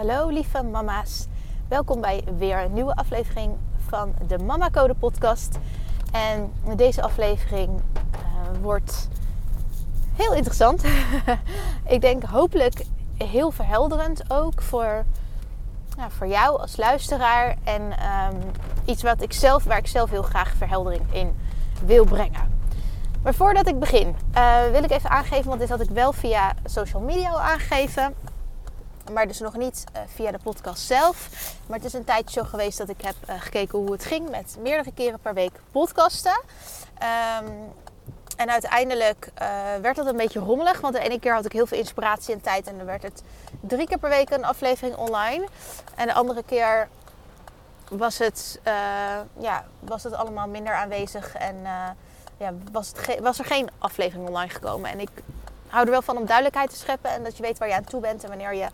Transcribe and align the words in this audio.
Hallo 0.00 0.28
lieve 0.28 0.62
mama's. 0.62 1.26
Welkom 1.68 2.00
bij 2.00 2.24
weer 2.38 2.58
een 2.58 2.72
nieuwe 2.72 2.94
aflevering 2.94 3.56
van 3.88 4.14
de 4.26 4.38
Mama 4.38 4.70
Code 4.70 4.94
podcast. 4.94 5.58
En 6.12 6.52
deze 6.76 7.02
aflevering 7.02 7.70
uh, 7.70 8.20
wordt 8.60 9.08
heel 10.12 10.34
interessant. 10.34 10.84
ik 11.94 12.00
denk 12.00 12.22
hopelijk 12.22 12.84
heel 13.16 13.50
verhelderend 13.50 14.22
ook 14.28 14.62
voor, 14.62 15.04
nou, 15.96 16.10
voor 16.10 16.26
jou 16.26 16.60
als 16.60 16.76
luisteraar. 16.76 17.56
En 17.64 17.82
um, 17.82 18.40
iets 18.84 19.02
wat 19.02 19.22
ik 19.22 19.32
zelf, 19.32 19.64
waar 19.64 19.78
ik 19.78 19.86
zelf 19.86 20.10
heel 20.10 20.22
graag 20.22 20.54
verheldering 20.56 21.02
in 21.12 21.36
wil 21.84 22.04
brengen. 22.04 22.58
Maar 23.22 23.34
voordat 23.34 23.68
ik 23.68 23.78
begin, 23.78 24.16
uh, 24.34 24.62
wil 24.70 24.82
ik 24.82 24.90
even 24.90 25.10
aangeven, 25.10 25.48
want 25.48 25.60
dit 25.60 25.68
had 25.68 25.80
ik 25.80 25.90
wel 25.90 26.12
via 26.12 26.54
social 26.64 27.02
media 27.02 27.30
al 27.30 27.40
aangegeven. 27.40 28.14
Maar 29.12 29.26
dus 29.26 29.40
nog 29.40 29.56
niet 29.56 29.84
uh, 29.96 30.00
via 30.14 30.30
de 30.30 30.38
podcast 30.42 30.82
zelf. 30.82 31.28
Maar 31.66 31.76
het 31.76 31.86
is 31.86 31.92
een 31.92 32.04
tijdje 32.04 32.40
zo 32.40 32.46
geweest 32.46 32.78
dat 32.78 32.88
ik 32.88 33.00
heb 33.00 33.14
uh, 33.28 33.40
gekeken 33.40 33.78
hoe 33.78 33.92
het 33.92 34.04
ging 34.04 34.30
met 34.30 34.56
meerdere 34.58 34.92
keren 34.92 35.18
per 35.18 35.34
week 35.34 35.52
podcasten. 35.70 36.42
Um, 37.42 37.72
en 38.36 38.50
uiteindelijk 38.50 39.30
uh, 39.42 39.48
werd 39.82 39.96
dat 39.96 40.06
een 40.06 40.16
beetje 40.16 40.40
rommelig. 40.40 40.80
Want 40.80 40.94
de 40.94 41.00
ene 41.00 41.20
keer 41.20 41.34
had 41.34 41.44
ik 41.44 41.52
heel 41.52 41.66
veel 41.66 41.78
inspiratie 41.78 42.34
en 42.34 42.40
tijd. 42.40 42.66
En 42.66 42.76
dan 42.76 42.86
werd 42.86 43.02
het 43.02 43.22
drie 43.60 43.86
keer 43.86 43.98
per 43.98 44.10
week 44.10 44.30
een 44.30 44.44
aflevering 44.44 44.96
online. 44.96 45.46
En 45.94 46.06
de 46.06 46.14
andere 46.14 46.42
keer 46.42 46.88
was 47.88 48.18
het, 48.18 48.60
ja, 49.38 49.64
was 49.80 50.02
het 50.02 50.12
allemaal 50.12 50.48
minder 50.48 50.74
aanwezig. 50.74 51.34
En 51.34 51.56
ja, 52.36 52.52
was, 52.72 52.92
het 52.96 53.20
was 53.20 53.38
er 53.38 53.44
geen 53.44 53.70
aflevering 53.78 54.28
online 54.28 54.50
gekomen. 54.50 54.90
En 54.90 55.00
ik 55.00 55.10
hou 55.70 55.84
er 55.84 55.90
wel 55.90 56.02
van 56.02 56.16
om 56.16 56.26
duidelijkheid 56.26 56.70
te 56.70 56.76
scheppen 56.76 57.10
en 57.10 57.24
dat 57.24 57.36
je 57.36 57.42
weet 57.42 57.58
waar 57.58 57.68
je 57.68 57.74
aan 57.74 57.84
toe 57.84 58.00
bent 58.00 58.22
en 58.22 58.28
wanneer 58.28 58.54
je 58.54 58.68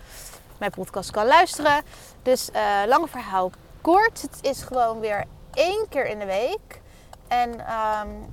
mijn 0.59 0.71
podcast 0.71 1.11
kan 1.11 1.27
luisteren. 1.27 1.83
Dus 2.23 2.51
uh, 2.55 2.83
lang 2.87 3.11
verhaal 3.11 3.51
kort. 3.81 4.23
Het 4.23 4.39
is 4.41 4.63
gewoon 4.63 5.01
weer 5.01 5.25
één 5.53 5.87
keer 5.89 6.07
in 6.07 6.19
de 6.19 6.25
week. 6.25 6.81
En 7.29 7.51
um, 7.51 8.29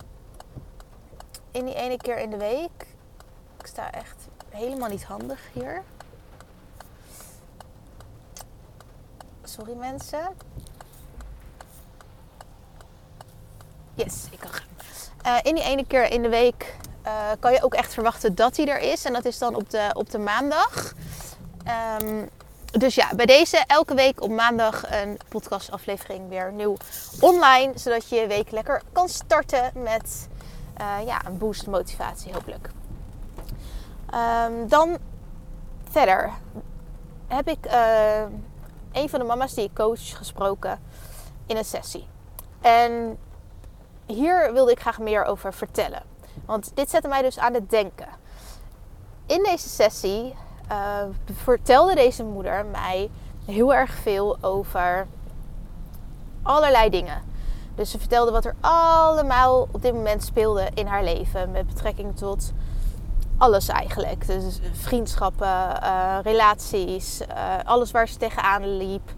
in 1.51 1.65
die 1.65 1.75
ene 1.75 1.97
keer 1.97 2.17
in 2.17 2.29
de 2.29 2.37
week. 2.37 2.87
Ik 3.59 3.65
sta 3.65 3.91
echt 3.91 4.27
helemaal 4.49 4.89
niet 4.89 5.03
handig 5.03 5.39
hier. 5.53 5.83
Sorry 9.43 9.73
mensen. 9.73 10.35
Yes, 13.93 14.27
ik 14.31 14.39
kan 14.39 14.51
gaan. 14.53 14.67
Uh, 15.25 15.37
in 15.41 15.55
die 15.55 15.63
ene 15.63 15.85
keer 15.87 16.11
in 16.11 16.21
de 16.21 16.29
week 16.29 16.75
kan 17.39 17.51
je 17.51 17.63
ook 17.63 17.73
echt 17.73 17.93
verwachten 17.93 18.35
dat 18.35 18.57
hij 18.57 18.67
er 18.67 18.79
is. 18.79 19.05
En 19.05 19.13
dat 19.13 19.25
is 19.25 19.37
dan 19.37 19.55
op 19.55 19.69
de, 19.69 19.89
op 19.93 20.09
de 20.09 20.19
maandag. 20.19 20.93
Um, 22.01 22.29
dus 22.71 22.95
ja, 22.95 23.09
bij 23.15 23.25
deze 23.25 23.63
elke 23.67 23.93
week 23.93 24.21
op 24.21 24.29
maandag 24.29 24.91
een 24.91 25.19
podcastaflevering 25.29 26.29
weer 26.29 26.51
nieuw 26.51 26.77
online. 27.19 27.71
Zodat 27.75 28.09
je 28.09 28.15
je 28.15 28.27
week 28.27 28.51
lekker 28.51 28.81
kan 28.91 29.09
starten 29.09 29.71
met 29.73 30.27
uh, 30.81 31.05
ja, 31.05 31.25
een 31.25 31.37
boost 31.37 31.67
motivatie 31.67 32.33
hopelijk. 32.33 32.69
Um, 34.45 34.67
dan 34.67 34.97
verder 35.89 36.31
heb 37.27 37.47
ik 37.47 37.65
uh, 37.65 38.21
een 38.91 39.09
van 39.09 39.19
de 39.19 39.25
mama's 39.25 39.53
die 39.53 39.63
ik 39.63 39.73
coach 39.73 40.17
gesproken 40.17 40.79
in 41.45 41.57
een 41.57 41.65
sessie. 41.65 42.07
En 42.61 43.17
hier 44.05 44.53
wilde 44.53 44.71
ik 44.71 44.79
graag 44.79 44.99
meer 44.99 45.25
over 45.25 45.53
vertellen. 45.53 46.12
Want 46.45 46.71
dit 46.73 46.89
zette 46.89 47.07
mij 47.07 47.21
dus 47.21 47.39
aan 47.39 47.53
het 47.53 47.69
denken. 47.69 48.07
In 49.25 49.43
deze 49.43 49.69
sessie 49.69 50.35
uh, 50.71 51.03
vertelde 51.33 51.95
deze 51.95 52.23
moeder 52.23 52.65
mij 52.65 53.09
heel 53.45 53.73
erg 53.73 53.91
veel 53.91 54.37
over 54.41 55.07
allerlei 56.43 56.89
dingen. 56.89 57.21
Dus 57.75 57.91
ze 57.91 57.99
vertelde 57.99 58.31
wat 58.31 58.45
er 58.45 58.55
allemaal 58.59 59.67
op 59.71 59.81
dit 59.81 59.93
moment 59.93 60.23
speelde 60.23 60.69
in 60.73 60.87
haar 60.87 61.03
leven 61.03 61.51
met 61.51 61.67
betrekking 61.67 62.17
tot 62.17 62.51
alles 63.37 63.67
eigenlijk. 63.67 64.27
Dus 64.27 64.59
vriendschappen, 64.73 65.79
uh, 65.83 66.17
relaties, 66.23 67.21
uh, 67.21 67.27
alles 67.63 67.91
waar 67.91 68.07
ze 68.07 68.17
tegenaan 68.17 68.77
liep 68.77 69.11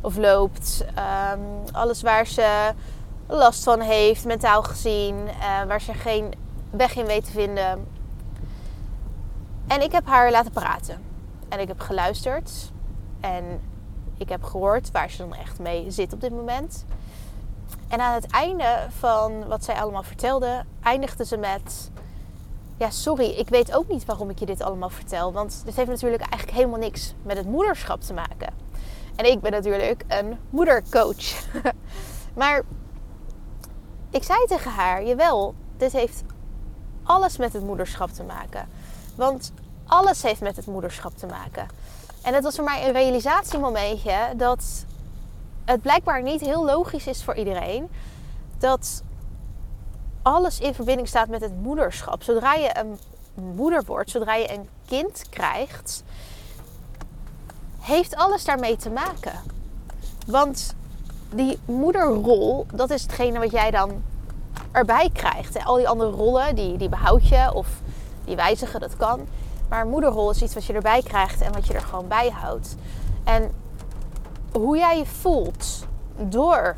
of 0.00 0.16
loopt, 0.16 0.84
um, 1.32 1.64
alles 1.72 2.02
waar 2.02 2.26
ze 2.26 2.72
last 3.26 3.64
van 3.64 3.80
heeft, 3.80 4.24
mentaal 4.24 4.62
gezien, 4.62 5.28
waar 5.66 5.80
ze 5.80 5.92
geen 5.92 6.32
weg 6.72 6.96
in 6.96 7.06
weet 7.06 7.24
te 7.24 7.30
vinden. 7.30 7.86
En 9.66 9.82
ik 9.82 9.92
heb 9.92 10.06
haar 10.06 10.30
laten 10.30 10.52
praten. 10.52 11.02
En 11.48 11.60
ik 11.60 11.68
heb 11.68 11.80
geluisterd. 11.80 12.72
En 13.20 13.60
ik 14.18 14.28
heb 14.28 14.42
gehoord 14.42 14.90
waar 14.90 15.10
ze 15.10 15.18
dan 15.18 15.34
echt 15.34 15.58
mee 15.58 15.90
zit 15.90 16.12
op 16.12 16.20
dit 16.20 16.30
moment. 16.30 16.84
En 17.88 18.00
aan 18.00 18.14
het 18.14 18.26
einde 18.26 18.86
van 18.98 19.46
wat 19.46 19.64
zij 19.64 19.74
allemaal 19.74 20.02
vertelde, 20.02 20.64
eindigde 20.82 21.24
ze 21.24 21.36
met: 21.36 21.90
Ja, 22.76 22.90
sorry, 22.90 23.26
ik 23.26 23.48
weet 23.48 23.74
ook 23.74 23.88
niet 23.88 24.04
waarom 24.04 24.30
ik 24.30 24.38
je 24.38 24.46
dit 24.46 24.62
allemaal 24.62 24.90
vertel. 24.90 25.32
Want 25.32 25.62
dit 25.64 25.76
heeft 25.76 25.88
natuurlijk 25.88 26.22
eigenlijk 26.22 26.52
helemaal 26.52 26.78
niks 26.78 27.14
met 27.22 27.36
het 27.36 27.46
moederschap 27.46 28.00
te 28.00 28.14
maken. 28.14 28.52
En 29.16 29.24
ik 29.24 29.40
ben 29.40 29.50
natuurlijk 29.50 30.04
een 30.08 30.38
moedercoach. 30.50 31.46
maar 32.40 32.62
ik 34.10 34.22
zei 34.22 34.46
tegen 34.46 34.70
haar: 34.70 35.04
Jawel, 35.04 35.54
dit 35.76 35.92
heeft 35.92 36.22
alles 37.02 37.36
met 37.36 37.52
het 37.52 37.62
moederschap 37.62 38.10
te 38.10 38.22
maken. 38.22 38.68
Want 39.14 39.52
alles 39.86 40.22
heeft 40.22 40.40
met 40.40 40.56
het 40.56 40.66
moederschap 40.66 41.16
te 41.16 41.26
maken. 41.26 41.68
En 42.22 42.34
het 42.34 42.44
was 42.44 42.54
voor 42.54 42.64
mij 42.64 42.86
een 42.86 42.92
realisatiemomentje 42.92 44.16
dat 44.36 44.84
het 45.64 45.82
blijkbaar 45.82 46.22
niet 46.22 46.40
heel 46.40 46.64
logisch 46.64 47.06
is 47.06 47.24
voor 47.24 47.34
iedereen 47.34 47.88
dat 48.58 49.02
alles 50.22 50.60
in 50.60 50.74
verbinding 50.74 51.08
staat 51.08 51.28
met 51.28 51.40
het 51.40 51.62
moederschap. 51.62 52.22
Zodra 52.22 52.54
je 52.54 52.78
een 52.78 52.98
moeder 53.34 53.84
wordt, 53.84 54.10
zodra 54.10 54.34
je 54.34 54.52
een 54.52 54.68
kind 54.86 55.24
krijgt, 55.30 56.02
heeft 57.80 58.16
alles 58.16 58.44
daarmee 58.44 58.76
te 58.76 58.90
maken. 58.90 59.40
Want 60.26 60.74
die 61.30 61.58
moederrol, 61.64 62.66
dat 62.74 62.90
is 62.90 63.02
hetgene 63.02 63.38
wat 63.38 63.50
jij 63.50 63.70
dan 63.70 64.02
erbij 64.72 65.10
krijgt. 65.12 65.64
Al 65.64 65.76
die 65.76 65.88
andere 65.88 66.10
rollen, 66.10 66.54
die, 66.54 66.76
die 66.76 66.88
behoud 66.88 67.28
je 67.28 67.54
of 67.54 67.68
die 68.24 68.36
wijzigen, 68.36 68.80
dat 68.80 68.96
kan. 68.96 69.20
Maar 69.68 69.86
moederrol 69.86 70.30
is 70.30 70.42
iets 70.42 70.54
wat 70.54 70.64
je 70.64 70.72
erbij 70.72 71.02
krijgt 71.02 71.40
en 71.40 71.52
wat 71.52 71.66
je 71.66 71.74
er 71.74 71.80
gewoon 71.80 72.08
bij 72.08 72.30
houdt. 72.30 72.76
En 73.24 73.50
hoe 74.52 74.76
jij 74.76 74.98
je 74.98 75.06
voelt 75.06 75.86
door 76.16 76.76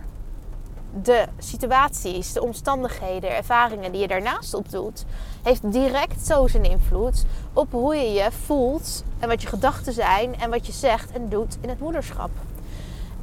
de 1.02 1.26
situaties, 1.38 2.32
de 2.32 2.42
omstandigheden, 2.42 3.20
de 3.20 3.26
ervaringen 3.26 3.92
die 3.92 4.00
je 4.00 4.08
daarnaast 4.08 4.54
op 4.54 4.70
doet, 4.70 5.04
heeft 5.42 5.72
direct 5.72 6.26
zo 6.26 6.46
zijn 6.46 6.64
invloed 6.64 7.24
op 7.52 7.72
hoe 7.72 7.96
je 7.96 8.12
je 8.12 8.32
voelt 8.44 9.04
en 9.18 9.28
wat 9.28 9.42
je 9.42 9.48
gedachten 9.48 9.92
zijn 9.92 10.40
en 10.40 10.50
wat 10.50 10.66
je 10.66 10.72
zegt 10.72 11.10
en 11.10 11.28
doet 11.28 11.56
in 11.60 11.68
het 11.68 11.80
moederschap. 11.80 12.30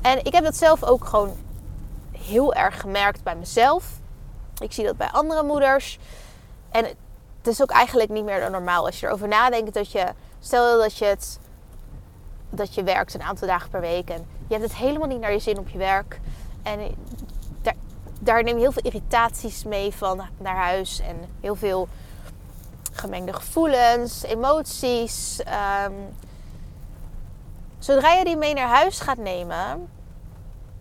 En 0.01 0.25
ik 0.25 0.33
heb 0.33 0.43
dat 0.43 0.57
zelf 0.57 0.83
ook 0.83 1.05
gewoon 1.05 1.31
heel 2.11 2.53
erg 2.53 2.79
gemerkt 2.79 3.23
bij 3.23 3.35
mezelf. 3.35 4.00
Ik 4.61 4.73
zie 4.73 4.85
dat 4.85 4.97
bij 4.97 5.09
andere 5.11 5.43
moeders. 5.43 5.99
En 6.69 6.85
het 7.37 7.47
is 7.47 7.61
ook 7.61 7.71
eigenlijk 7.71 8.09
niet 8.09 8.23
meer 8.23 8.39
dan 8.39 8.51
normaal 8.51 8.85
als 8.85 8.99
je 8.99 9.07
erover 9.07 9.27
nadenkt 9.27 9.73
dat 9.73 9.91
je, 9.91 10.05
stel 10.39 10.79
dat 10.79 10.97
je 10.97 11.05
het, 11.05 11.39
dat 12.49 12.73
je 12.73 12.83
werkt 12.83 13.13
een 13.13 13.23
aantal 13.23 13.47
dagen 13.47 13.69
per 13.69 13.81
week 13.81 14.09
en 14.09 14.27
je 14.47 14.53
hebt 14.57 14.63
het 14.63 14.75
helemaal 14.75 15.07
niet 15.07 15.19
naar 15.19 15.31
je 15.31 15.39
zin 15.39 15.57
op 15.57 15.69
je 15.69 15.77
werk. 15.77 16.19
En 16.63 16.95
daar, 17.61 17.75
daar 18.19 18.43
neem 18.43 18.55
je 18.55 18.61
heel 18.61 18.71
veel 18.71 18.83
irritaties 18.83 19.63
mee 19.63 19.91
van 19.91 20.21
naar 20.37 20.55
huis 20.55 20.99
en 20.99 21.17
heel 21.39 21.55
veel 21.55 21.87
gemengde 22.91 23.33
gevoelens, 23.33 24.23
emoties. 24.23 25.39
Um, 25.85 25.93
zodra 27.79 28.13
je 28.13 28.23
die 28.23 28.37
mee 28.37 28.53
naar 28.53 28.67
huis 28.67 28.99
gaat 28.99 29.17
nemen, 29.17 29.89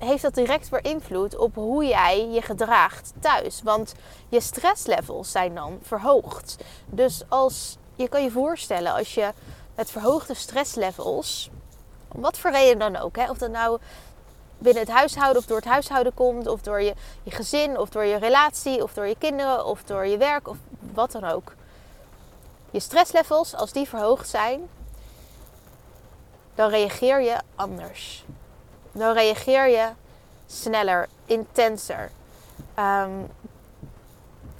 heeft 0.00 0.22
dat 0.22 0.34
direct 0.34 0.68
weer 0.68 0.84
invloed 0.84 1.36
op 1.36 1.54
hoe 1.54 1.86
jij 1.86 2.28
je 2.28 2.42
gedraagt 2.42 3.12
thuis. 3.20 3.62
Want 3.62 3.94
je 4.28 4.40
stresslevels 4.40 5.30
zijn 5.30 5.54
dan 5.54 5.78
verhoogd. 5.82 6.56
Dus 6.86 7.22
als 7.28 7.76
je 7.94 8.08
kan 8.08 8.22
je 8.22 8.30
voorstellen 8.30 8.92
als 8.92 9.14
je 9.14 9.32
met 9.74 9.90
verhoogde 9.90 10.34
stresslevels, 10.34 11.50
om 12.08 12.20
wat 12.20 12.38
voor 12.38 12.50
reden 12.50 12.78
dan 12.78 12.96
ook, 12.96 13.16
hè, 13.16 13.30
of 13.30 13.38
dat 13.38 13.50
nou 13.50 13.78
binnen 14.58 14.82
het 14.82 14.92
huishouden 14.92 15.42
of 15.42 15.46
door 15.46 15.56
het 15.56 15.66
huishouden 15.66 16.14
komt, 16.14 16.46
of 16.46 16.60
door 16.60 16.82
je, 16.82 16.94
je 17.22 17.30
gezin, 17.30 17.78
of 17.78 17.88
door 17.88 18.04
je 18.04 18.16
relatie, 18.16 18.82
of 18.82 18.92
door 18.94 19.06
je 19.06 19.16
kinderen, 19.18 19.66
of 19.66 19.82
door 19.82 20.06
je 20.06 20.16
werk, 20.16 20.48
of 20.48 20.56
wat 20.92 21.12
dan 21.12 21.24
ook. 21.24 21.52
Je 22.70 22.80
stresslevels, 22.80 23.54
als 23.54 23.72
die 23.72 23.88
verhoogd 23.88 24.28
zijn, 24.28 24.68
dan 26.54 26.70
reageer 26.70 27.20
je 27.20 27.36
anders. 27.54 28.24
Dan 28.92 29.12
reageer 29.12 29.68
je 29.68 29.88
sneller, 30.46 31.08
intenser, 31.26 32.10
um, 32.78 33.28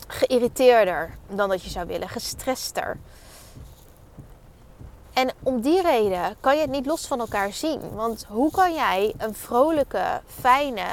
geïrriteerder 0.06 1.17
dan 1.29 1.49
dat 1.49 1.62
je 1.62 1.71
zou 1.71 1.87
willen, 1.87 2.09
gestrester. 2.09 2.99
En 5.12 5.31
om 5.43 5.61
die 5.61 5.82
reden 5.82 6.37
kan 6.41 6.55
je 6.55 6.61
het 6.61 6.71
niet 6.71 6.87
los 6.87 7.06
van 7.06 7.21
elkaar 7.21 7.53
zien. 7.53 7.94
Want 7.94 8.25
hoe 8.29 8.50
kan 8.50 8.75
jij 8.75 9.15
een 9.19 9.35
vrolijke, 9.35 10.21
fijne 10.27 10.87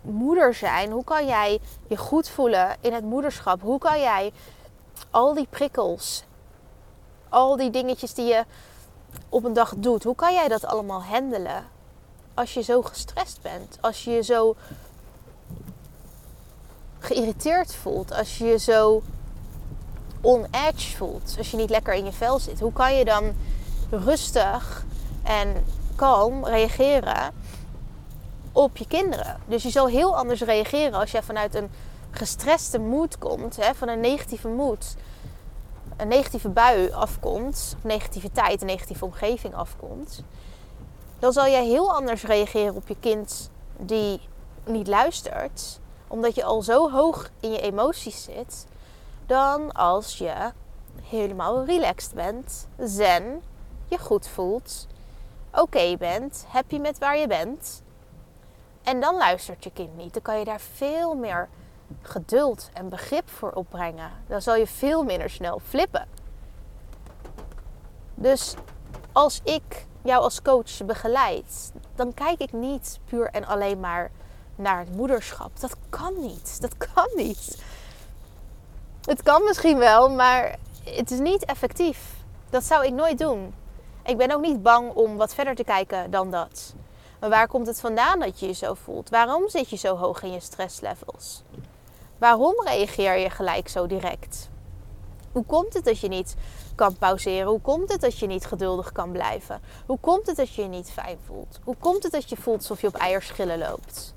moeder 0.00 0.54
zijn? 0.54 0.90
Hoe 0.90 1.04
kan 1.04 1.26
jij 1.26 1.60
je 1.88 1.96
goed 1.96 2.28
voelen 2.28 2.76
in 2.80 2.92
het 2.92 3.04
moederschap? 3.04 3.60
Hoe 3.60 3.78
kan 3.78 4.00
jij 4.00 4.32
al 5.10 5.34
die 5.34 5.46
prikkels, 5.50 6.24
al 7.28 7.56
die 7.56 7.70
dingetjes 7.70 8.14
die 8.14 8.26
je 8.26 8.44
op 9.28 9.44
een 9.44 9.52
dag 9.52 9.74
doet, 9.76 10.04
hoe 10.04 10.14
kan 10.14 10.32
jij 10.34 10.48
dat 10.48 10.64
allemaal 10.64 11.02
handelen 11.02 11.64
als 12.34 12.54
je 12.54 12.62
zo 12.62 12.82
gestrest 12.82 13.42
bent? 13.42 13.78
Als 13.80 14.04
je 14.04 14.10
je 14.10 14.22
zo 14.22 14.56
geïrriteerd 16.98 17.74
voelt? 17.74 18.12
Als 18.12 18.38
je 18.38 18.44
je 18.44 18.58
zo 18.58 19.02
on 20.20 20.46
edge 20.50 20.96
voelt? 20.96 21.34
Als 21.38 21.50
je 21.50 21.56
niet 21.56 21.70
lekker 21.70 21.94
in 21.94 22.04
je 22.04 22.12
vel 22.12 22.38
zit? 22.38 22.60
Hoe 22.60 22.72
kan 22.72 22.94
je 22.94 23.04
dan 23.04 23.32
rustig 23.90 24.84
en 25.22 25.64
kalm 25.94 26.44
reageren 26.44 27.34
op 28.52 28.76
je 28.76 28.86
kinderen? 28.86 29.40
Dus 29.46 29.62
je 29.62 29.70
zal 29.70 29.86
heel 29.86 30.16
anders 30.16 30.40
reageren 30.40 30.94
als 30.94 31.10
je 31.10 31.22
vanuit 31.22 31.54
een 31.54 31.70
gestreste 32.10 32.78
moed 32.78 33.18
komt, 33.18 33.56
hè, 33.56 33.74
van 33.74 33.88
een 33.88 34.00
negatieve 34.00 34.48
moed 34.48 34.96
een 35.96 36.08
negatieve 36.08 36.48
bui 36.48 36.90
afkomt, 36.92 37.76
negativiteit, 37.82 38.60
een 38.60 38.66
negatieve 38.66 39.04
omgeving 39.04 39.54
afkomt, 39.54 40.22
dan 41.22 41.32
zal 41.32 41.46
jij 41.46 41.64
heel 41.64 41.94
anders 41.94 42.22
reageren 42.22 42.74
op 42.74 42.88
je 42.88 42.96
kind 43.00 43.50
die 43.76 44.20
niet 44.64 44.86
luistert, 44.86 45.80
omdat 46.08 46.34
je 46.34 46.44
al 46.44 46.62
zo 46.62 46.90
hoog 46.90 47.30
in 47.40 47.50
je 47.50 47.60
emoties 47.60 48.22
zit, 48.22 48.66
dan 49.26 49.72
als 49.72 50.18
je 50.18 50.50
helemaal 51.02 51.64
relaxed 51.64 52.14
bent, 52.14 52.68
zen, 52.78 53.42
je 53.88 53.98
goed 53.98 54.28
voelt, 54.28 54.86
oké 55.52 55.96
bent, 55.96 56.44
happy 56.48 56.78
met 56.78 56.98
waar 56.98 57.18
je 57.18 57.26
bent. 57.26 57.82
En 58.82 59.00
dan 59.00 59.16
luistert 59.16 59.64
je 59.64 59.70
kind 59.72 59.96
niet. 59.96 60.12
Dan 60.12 60.22
kan 60.22 60.38
je 60.38 60.44
daar 60.44 60.60
veel 60.60 61.14
meer 61.14 61.48
geduld 62.02 62.70
en 62.72 62.88
begrip 62.88 63.30
voor 63.30 63.52
opbrengen. 63.52 64.10
Dan 64.26 64.42
zal 64.42 64.54
je 64.54 64.66
veel 64.66 65.02
minder 65.02 65.30
snel 65.30 65.60
flippen. 65.68 66.06
Dus 68.14 68.54
als 69.12 69.40
ik 69.44 69.86
jou 70.02 70.22
als 70.22 70.42
coach 70.42 70.84
begeleid, 70.86 71.72
dan 71.94 72.14
kijk 72.14 72.40
ik 72.40 72.52
niet 72.52 72.98
puur 73.04 73.30
en 73.30 73.46
alleen 73.46 73.80
maar 73.80 74.10
naar 74.56 74.78
het 74.78 74.96
moederschap. 74.96 75.60
Dat 75.60 75.76
kan 75.88 76.12
niet. 76.20 76.60
Dat 76.60 76.76
kan 76.76 77.08
niet. 77.14 77.62
Het 79.04 79.22
kan 79.22 79.44
misschien 79.44 79.78
wel, 79.78 80.10
maar 80.10 80.56
het 80.84 81.10
is 81.10 81.18
niet 81.18 81.44
effectief. 81.44 81.98
Dat 82.50 82.64
zou 82.64 82.86
ik 82.86 82.92
nooit 82.92 83.18
doen. 83.18 83.54
Ik 84.04 84.16
ben 84.16 84.30
ook 84.30 84.40
niet 84.40 84.62
bang 84.62 84.92
om 84.92 85.16
wat 85.16 85.34
verder 85.34 85.54
te 85.54 85.64
kijken 85.64 86.10
dan 86.10 86.30
dat. 86.30 86.74
Maar 87.20 87.30
waar 87.30 87.48
komt 87.48 87.66
het 87.66 87.80
vandaan 87.80 88.20
dat 88.20 88.40
je 88.40 88.46
je 88.46 88.52
zo 88.52 88.74
voelt? 88.74 89.10
Waarom 89.10 89.48
zit 89.48 89.70
je 89.70 89.76
zo 89.76 89.96
hoog 89.96 90.22
in 90.22 90.32
je 90.32 90.40
stresslevels? 90.40 91.42
Waarom 92.18 92.54
reageer 92.64 93.18
je 93.18 93.30
gelijk 93.30 93.68
zo 93.68 93.86
direct? 93.86 94.48
Hoe 95.32 95.44
komt 95.44 95.74
het 95.74 95.84
dat 95.84 96.00
je 96.00 96.08
niet 96.08 96.34
kan 96.74 96.96
pauzeren? 96.96 97.48
Hoe 97.48 97.60
komt 97.60 97.92
het 97.92 98.00
dat 98.00 98.18
je 98.18 98.26
niet 98.26 98.46
geduldig 98.46 98.92
kan 98.92 99.12
blijven? 99.12 99.60
Hoe 99.86 99.98
komt 100.00 100.26
het 100.26 100.36
dat 100.36 100.54
je 100.54 100.62
je 100.62 100.68
niet 100.68 100.90
fijn 100.90 101.18
voelt? 101.26 101.60
Hoe 101.64 101.76
komt 101.78 102.02
het 102.02 102.12
dat 102.12 102.28
je 102.28 102.36
voelt 102.36 102.58
alsof 102.58 102.80
je 102.80 102.86
op 102.86 102.94
eierschillen 102.94 103.58
loopt? 103.58 104.14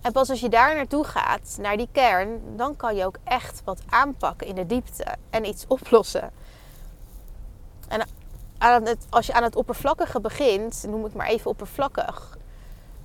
En 0.00 0.12
pas 0.12 0.30
als 0.30 0.40
je 0.40 0.48
daar 0.48 0.74
naartoe 0.74 1.04
gaat, 1.04 1.56
naar 1.60 1.76
die 1.76 1.88
kern, 1.92 2.56
dan 2.56 2.76
kan 2.76 2.96
je 2.96 3.04
ook 3.04 3.16
echt 3.24 3.62
wat 3.64 3.80
aanpakken 3.88 4.46
in 4.46 4.54
de 4.54 4.66
diepte 4.66 5.06
en 5.30 5.44
iets 5.44 5.64
oplossen. 5.68 6.30
En 7.88 8.06
als 9.10 9.26
je 9.26 9.32
aan 9.32 9.42
het 9.42 9.56
oppervlakkige 9.56 10.20
begint, 10.20 10.84
noem 10.88 11.06
ik 11.06 11.14
maar 11.14 11.26
even 11.26 11.50
oppervlakkig, 11.50 12.38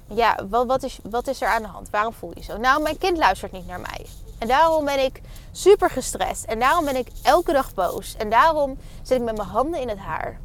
ja, 0.08 0.40
wat, 0.50 0.66
wat, 0.66 0.84
is, 0.84 1.00
wat 1.04 1.28
is 1.28 1.42
er 1.42 1.48
aan 1.48 1.62
de 1.62 1.68
hand? 1.68 1.90
Waarom 1.90 2.14
voel 2.14 2.32
je 2.36 2.44
zo? 2.44 2.58
Nou, 2.58 2.82
mijn 2.82 2.98
kind 2.98 3.18
luistert 3.18 3.52
niet 3.52 3.68
naar 3.68 3.80
mij. 3.80 4.06
En 4.40 4.48
daarom 4.48 4.86
ben 4.86 5.04
ik 5.04 5.22
super 5.52 5.90
gestrest. 5.90 6.44
En 6.44 6.60
daarom 6.60 6.86
ben 6.86 6.96
ik 6.96 7.08
elke 7.24 7.52
dag 7.52 7.74
boos. 7.74 8.16
En 8.16 8.30
daarom 8.30 8.78
zit 9.02 9.18
ik 9.20 9.24
met 9.24 9.38
mijn 9.38 9.50
handen 9.50 9.82
in 9.82 9.90
het 9.90 9.98
haar. 9.98 10.40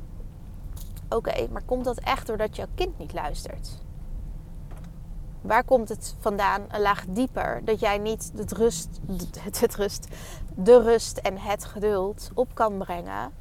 Oké, 1.08 1.48
maar 1.50 1.62
komt 1.62 1.84
dat 1.84 1.98
echt 1.98 2.26
doordat 2.26 2.56
jouw 2.56 2.66
kind 2.74 2.98
niet 2.98 3.12
luistert? 3.12 3.82
Waar 5.40 5.64
komt 5.64 5.88
het 5.88 6.14
vandaan 6.20 6.64
een 6.70 6.80
laag 6.80 7.04
dieper 7.08 7.64
dat 7.64 7.80
jij 7.80 7.98
niet 7.98 8.32
rust, 8.36 8.88
het, 9.40 9.60
het 9.60 9.74
rust, 9.74 10.08
de 10.54 10.82
rust 10.82 11.18
en 11.18 11.38
het 11.38 11.64
geduld 11.64 12.30
op 12.34 12.54
kan 12.54 12.78
brengen 12.78 13.32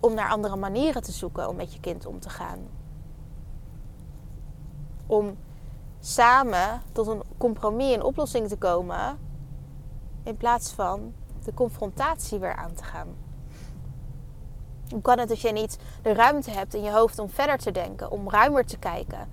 om 0.00 0.14
naar 0.14 0.30
andere 0.30 0.56
manieren 0.56 1.02
te 1.02 1.12
zoeken 1.12 1.48
om 1.48 1.56
met 1.56 1.72
je 1.72 1.80
kind 1.80 2.06
om 2.06 2.20
te 2.20 2.30
gaan? 2.30 2.58
om 5.12 5.36
samen 6.04 6.82
tot 6.92 7.06
een 7.06 7.22
compromis 7.38 7.94
en 7.94 8.02
oplossing 8.02 8.48
te 8.48 8.56
komen. 8.56 9.18
In 10.22 10.36
plaats 10.36 10.70
van 10.70 11.14
de 11.44 11.54
confrontatie 11.54 12.38
weer 12.38 12.56
aan 12.56 12.74
te 12.74 12.84
gaan. 12.84 13.08
Hoe 14.90 15.02
kan 15.02 15.18
het 15.18 15.28
dat 15.28 15.40
je 15.40 15.52
niet 15.52 15.78
de 16.02 16.14
ruimte 16.14 16.50
hebt 16.50 16.74
in 16.74 16.82
je 16.82 16.90
hoofd 16.90 17.18
om 17.18 17.30
verder 17.30 17.58
te 17.58 17.70
denken, 17.70 18.10
om 18.10 18.30
ruimer 18.30 18.66
te 18.66 18.78
kijken? 18.78 19.28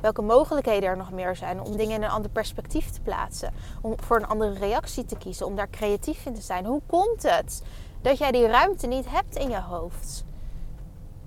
Welke 0.00 0.22
mogelijkheden 0.22 0.88
er 0.88 0.96
nog 0.96 1.10
meer 1.10 1.36
zijn 1.36 1.60
om 1.60 1.76
dingen 1.76 1.94
in 1.94 2.02
een 2.02 2.10
ander 2.10 2.30
perspectief 2.30 2.90
te 2.90 3.00
plaatsen, 3.00 3.52
om 3.82 3.94
voor 4.00 4.16
een 4.16 4.26
andere 4.26 4.58
reactie 4.58 5.04
te 5.04 5.16
kiezen, 5.16 5.46
om 5.46 5.56
daar 5.56 5.70
creatief 5.70 6.26
in 6.26 6.34
te 6.34 6.40
zijn? 6.40 6.64
Hoe 6.64 6.82
komt 6.86 7.22
het 7.22 7.62
dat 8.00 8.18
jij 8.18 8.30
die 8.30 8.46
ruimte 8.46 8.86
niet 8.86 9.10
hebt 9.10 9.36
in 9.36 9.50
je 9.50 9.60
hoofd? 9.60 10.24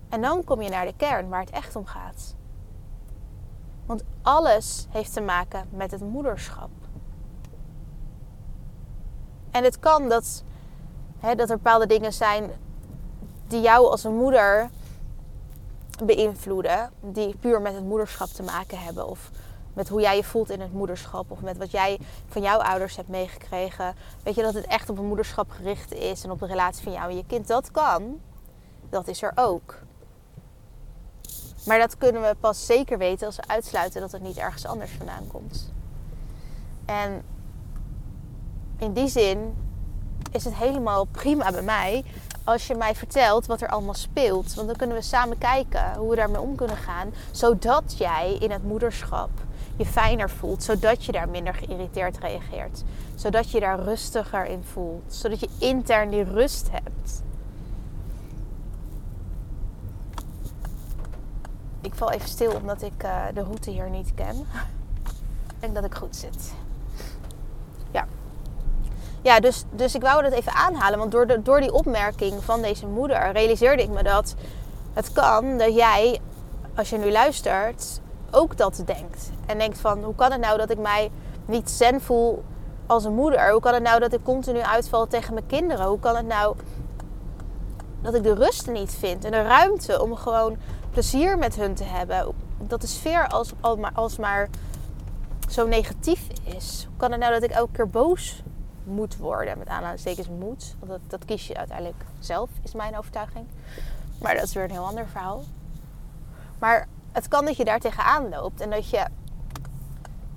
En 0.09 0.21
dan 0.21 0.43
kom 0.43 0.61
je 0.61 0.69
naar 0.69 0.85
de 0.85 0.93
kern 0.97 1.29
waar 1.29 1.41
het 1.41 1.49
echt 1.49 1.75
om 1.75 1.85
gaat. 1.85 2.35
Want 3.91 4.03
alles 4.21 4.87
heeft 4.89 5.13
te 5.13 5.21
maken 5.21 5.67
met 5.69 5.91
het 5.91 6.01
moederschap. 6.01 6.69
En 9.51 9.63
het 9.63 9.79
kan 9.79 10.09
dat, 10.09 10.43
hè, 11.19 11.35
dat 11.35 11.49
er 11.49 11.55
bepaalde 11.55 11.85
dingen 11.85 12.13
zijn 12.13 12.51
die 13.47 13.61
jou 13.61 13.89
als 13.89 14.03
een 14.03 14.15
moeder 14.15 14.69
beïnvloeden, 16.03 16.91
die 16.99 17.35
puur 17.37 17.61
met 17.61 17.73
het 17.73 17.83
moederschap 17.83 18.27
te 18.27 18.43
maken 18.43 18.79
hebben. 18.79 19.07
Of 19.07 19.31
met 19.73 19.89
hoe 19.89 20.01
jij 20.01 20.15
je 20.15 20.23
voelt 20.23 20.49
in 20.49 20.61
het 20.61 20.73
moederschap. 20.73 21.31
Of 21.31 21.41
met 21.41 21.57
wat 21.57 21.71
jij 21.71 21.99
van 22.27 22.41
jouw 22.41 22.59
ouders 22.59 22.95
hebt 22.95 23.09
meegekregen. 23.09 23.95
Weet 24.23 24.35
je 24.35 24.41
dat 24.41 24.53
het 24.53 24.65
echt 24.65 24.89
op 24.89 24.97
een 24.97 25.07
moederschap 25.07 25.49
gericht 25.49 25.93
is 25.93 26.23
en 26.23 26.31
op 26.31 26.39
de 26.39 26.45
relatie 26.45 26.83
van 26.83 26.93
jou 26.93 27.09
en 27.09 27.15
je 27.15 27.25
kind. 27.27 27.47
Dat 27.47 27.71
kan. 27.71 28.19
Dat 28.89 29.07
is 29.07 29.21
er 29.21 29.31
ook. 29.35 29.75
Maar 31.65 31.79
dat 31.79 31.97
kunnen 31.97 32.21
we 32.21 32.35
pas 32.39 32.65
zeker 32.65 32.97
weten 32.97 33.25
als 33.25 33.35
we 33.35 33.47
uitsluiten 33.47 34.01
dat 34.01 34.11
het 34.11 34.21
niet 34.21 34.37
ergens 34.37 34.65
anders 34.65 34.91
vandaan 34.91 35.27
komt. 35.27 35.71
En 36.85 37.23
in 38.77 38.93
die 38.93 39.07
zin 39.07 39.55
is 40.31 40.43
het 40.43 40.55
helemaal 40.55 41.05
prima 41.05 41.51
bij 41.51 41.61
mij 41.61 42.03
als 42.43 42.67
je 42.67 42.75
mij 42.75 42.95
vertelt 42.95 43.45
wat 43.45 43.61
er 43.61 43.69
allemaal 43.69 43.93
speelt. 43.93 44.53
Want 44.53 44.67
dan 44.67 44.75
kunnen 44.75 44.97
we 44.97 45.03
samen 45.03 45.37
kijken 45.37 45.95
hoe 45.97 46.09
we 46.09 46.15
daarmee 46.15 46.41
om 46.41 46.55
kunnen 46.55 46.77
gaan. 46.77 47.13
Zodat 47.31 47.95
jij 47.97 48.37
in 48.39 48.51
het 48.51 48.63
moederschap 48.63 49.29
je 49.77 49.85
fijner 49.85 50.29
voelt. 50.29 50.63
Zodat 50.63 51.05
je 51.05 51.11
daar 51.11 51.29
minder 51.29 51.53
geïrriteerd 51.53 52.17
reageert. 52.17 52.83
Zodat 53.15 53.51
je 53.51 53.59
daar 53.59 53.79
rustiger 53.79 54.45
in 54.45 54.63
voelt. 54.71 55.13
Zodat 55.13 55.39
je 55.39 55.49
intern 55.57 56.09
die 56.09 56.23
rust 56.23 56.67
hebt. 56.71 57.21
Ik 61.91 61.97
val 61.97 62.11
even 62.11 62.29
stil 62.29 62.51
omdat 62.51 62.81
ik 62.81 63.03
uh, 63.03 63.23
de 63.33 63.43
route 63.43 63.69
hier 63.69 63.89
niet 63.89 64.13
ken. 64.15 64.47
denk 65.59 65.75
dat 65.75 65.83
ik 65.83 65.95
goed 65.95 66.15
zit. 66.15 66.53
Ja. 67.91 68.05
Ja, 69.21 69.39
dus, 69.39 69.63
dus 69.71 69.95
ik 69.95 70.01
wou 70.01 70.21
dat 70.21 70.31
even 70.31 70.51
aanhalen. 70.51 70.99
Want 70.99 71.11
door, 71.11 71.27
de, 71.27 71.41
door 71.41 71.59
die 71.59 71.73
opmerking 71.73 72.43
van 72.43 72.61
deze 72.61 72.87
moeder 72.87 73.31
realiseerde 73.31 73.83
ik 73.83 73.89
me 73.89 74.03
dat 74.03 74.35
het 74.93 75.11
kan 75.11 75.57
dat 75.57 75.75
jij, 75.75 76.19
als 76.75 76.89
je 76.89 76.97
nu 76.97 77.11
luistert, 77.11 77.99
ook 78.31 78.57
dat 78.57 78.83
denkt. 78.85 79.29
En 79.45 79.57
denkt 79.57 79.79
van, 79.79 80.03
hoe 80.03 80.15
kan 80.15 80.31
het 80.31 80.41
nou 80.41 80.57
dat 80.57 80.69
ik 80.69 80.79
mij 80.79 81.11
niet 81.45 81.69
zen 81.69 82.01
voel 82.01 82.43
als 82.85 83.03
een 83.03 83.13
moeder? 83.13 83.51
Hoe 83.51 83.61
kan 83.61 83.73
het 83.73 83.83
nou 83.83 83.99
dat 83.99 84.13
ik 84.13 84.23
continu 84.23 84.59
uitval 84.59 85.07
tegen 85.07 85.33
mijn 85.33 85.45
kinderen? 85.45 85.85
Hoe 85.85 85.99
kan 85.99 86.15
het 86.15 86.27
nou 86.27 86.55
dat 88.01 88.13
ik 88.13 88.23
de 88.23 88.33
rust 88.33 88.67
niet 88.67 88.91
vind 88.91 89.25
en 89.25 89.31
de 89.31 89.41
ruimte 89.41 90.01
om 90.01 90.15
gewoon 90.15 90.57
plezier 90.91 91.37
met 91.37 91.55
hun 91.55 91.73
te 91.73 91.83
hebben? 91.83 92.33
Dat 92.57 92.81
de 92.81 92.87
sfeer 92.87 93.27
als, 93.27 93.51
als 93.93 94.17
maar 94.17 94.49
zo 95.49 95.67
negatief 95.67 96.27
is. 96.43 96.83
Hoe 96.87 96.97
kan 96.97 97.11
het 97.11 97.19
nou 97.19 97.33
dat 97.33 97.43
ik 97.43 97.51
elke 97.51 97.71
keer 97.71 97.89
boos 97.89 98.43
moet 98.83 99.17
worden? 99.17 99.57
Met 99.57 99.67
aanhalingstekens 99.67 100.27
moet. 100.27 100.75
Want 100.79 100.91
dat, 100.91 100.99
dat 101.07 101.25
kies 101.25 101.47
je 101.47 101.55
uiteindelijk 101.55 102.03
zelf, 102.19 102.49
is 102.63 102.73
mijn 102.73 102.97
overtuiging. 102.97 103.45
Maar 104.21 104.35
dat 104.35 104.43
is 104.43 104.53
weer 104.53 104.63
een 104.63 104.71
heel 104.71 104.85
ander 104.85 105.07
verhaal. 105.07 105.43
Maar 106.59 106.87
het 107.11 107.27
kan 107.27 107.45
dat 107.45 107.57
je 107.57 107.65
daar 107.65 107.79
tegenaan 107.79 108.29
loopt 108.29 108.61
en 108.61 108.69
dat 108.69 108.89
je 108.89 109.05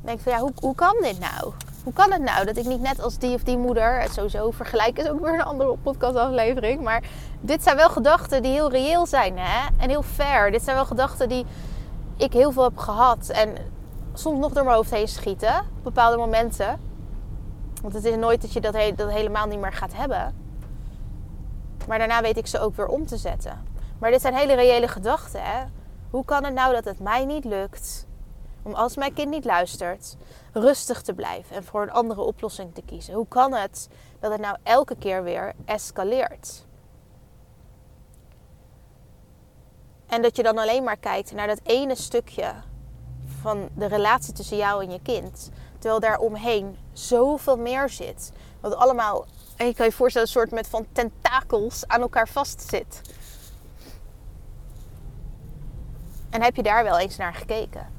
denkt 0.00 0.22
van 0.22 0.32
ja, 0.32 0.38
hoe, 0.38 0.52
hoe 0.54 0.74
kan 0.74 0.96
dit 1.00 1.18
nou? 1.18 1.52
Hoe 1.84 1.92
kan 1.92 2.12
het 2.12 2.22
nou 2.22 2.44
dat 2.44 2.56
ik 2.56 2.64
niet 2.64 2.80
net 2.80 3.00
als 3.00 3.18
die 3.18 3.34
of 3.34 3.42
die 3.42 3.58
moeder, 3.58 4.06
sowieso 4.10 4.50
vergelijken 4.50 5.04
is 5.04 5.10
ook 5.10 5.20
weer 5.20 5.34
een 5.34 5.44
andere 5.44 5.76
podcastaflevering, 5.82 6.82
maar 6.82 7.02
dit 7.40 7.62
zijn 7.62 7.76
wel 7.76 7.90
gedachten 7.90 8.42
die 8.42 8.52
heel 8.52 8.70
reëel 8.70 9.06
zijn 9.06 9.38
hè? 9.38 9.68
en 9.78 9.88
heel 9.88 10.02
fair. 10.02 10.50
Dit 10.50 10.62
zijn 10.62 10.76
wel 10.76 10.84
gedachten 10.84 11.28
die 11.28 11.46
ik 12.16 12.32
heel 12.32 12.52
veel 12.52 12.62
heb 12.62 12.78
gehad 12.78 13.28
en 13.28 13.54
soms 14.14 14.38
nog 14.38 14.52
door 14.52 14.64
mijn 14.64 14.76
hoofd 14.76 14.90
heen 14.90 15.08
schieten 15.08 15.58
op 15.58 15.84
bepaalde 15.84 16.16
momenten. 16.16 16.80
Want 17.82 17.94
het 17.94 18.04
is 18.04 18.16
nooit 18.16 18.42
dat 18.42 18.52
je 18.52 18.60
dat, 18.60 18.76
dat 18.96 19.10
helemaal 19.10 19.46
niet 19.46 19.60
meer 19.60 19.72
gaat 19.72 19.94
hebben. 19.94 20.34
Maar 21.88 21.98
daarna 21.98 22.20
weet 22.20 22.36
ik 22.36 22.46
ze 22.46 22.60
ook 22.60 22.76
weer 22.76 22.86
om 22.86 23.06
te 23.06 23.16
zetten. 23.16 23.64
Maar 23.98 24.10
dit 24.10 24.20
zijn 24.20 24.34
hele 24.34 24.54
reële 24.54 24.88
gedachten. 24.88 25.42
Hè? 25.42 25.64
Hoe 26.10 26.24
kan 26.24 26.44
het 26.44 26.54
nou 26.54 26.72
dat 26.72 26.84
het 26.84 27.00
mij 27.00 27.24
niet 27.24 27.44
lukt 27.44 28.03
om 28.64 28.74
als 28.74 28.96
mijn 28.96 29.14
kind 29.14 29.30
niet 29.30 29.44
luistert, 29.44 30.16
rustig 30.52 31.02
te 31.02 31.14
blijven 31.14 31.56
en 31.56 31.64
voor 31.64 31.82
een 31.82 31.90
andere 31.90 32.20
oplossing 32.20 32.74
te 32.74 32.82
kiezen? 32.82 33.14
Hoe 33.14 33.28
kan 33.28 33.54
het 33.54 33.88
dat 34.20 34.32
het 34.32 34.40
nou 34.40 34.56
elke 34.62 34.96
keer 34.96 35.22
weer 35.22 35.52
escaleert? 35.64 36.66
En 40.06 40.22
dat 40.22 40.36
je 40.36 40.42
dan 40.42 40.58
alleen 40.58 40.84
maar 40.84 40.96
kijkt 40.96 41.32
naar 41.32 41.46
dat 41.46 41.60
ene 41.62 41.94
stukje 41.94 42.54
van 43.40 43.68
de 43.74 43.86
relatie 43.86 44.32
tussen 44.32 44.56
jou 44.56 44.84
en 44.84 44.90
je 44.90 45.02
kind. 45.02 45.50
Terwijl 45.72 46.00
daar 46.00 46.18
omheen 46.18 46.76
zoveel 46.92 47.56
meer 47.56 47.88
zit. 47.88 48.32
Wat 48.60 48.74
allemaal, 48.74 49.26
en 49.56 49.66
je 49.66 49.74
kan 49.74 49.86
je 49.86 49.92
voorstellen, 49.92 50.28
een 50.28 50.34
soort 50.34 50.50
met 50.50 50.68
van 50.68 50.86
tentakels 50.92 51.86
aan 51.86 52.00
elkaar 52.00 52.28
vastzit. 52.28 53.00
En 56.30 56.42
heb 56.42 56.56
je 56.56 56.62
daar 56.62 56.84
wel 56.84 56.98
eens 56.98 57.16
naar 57.16 57.34
gekeken? 57.34 57.93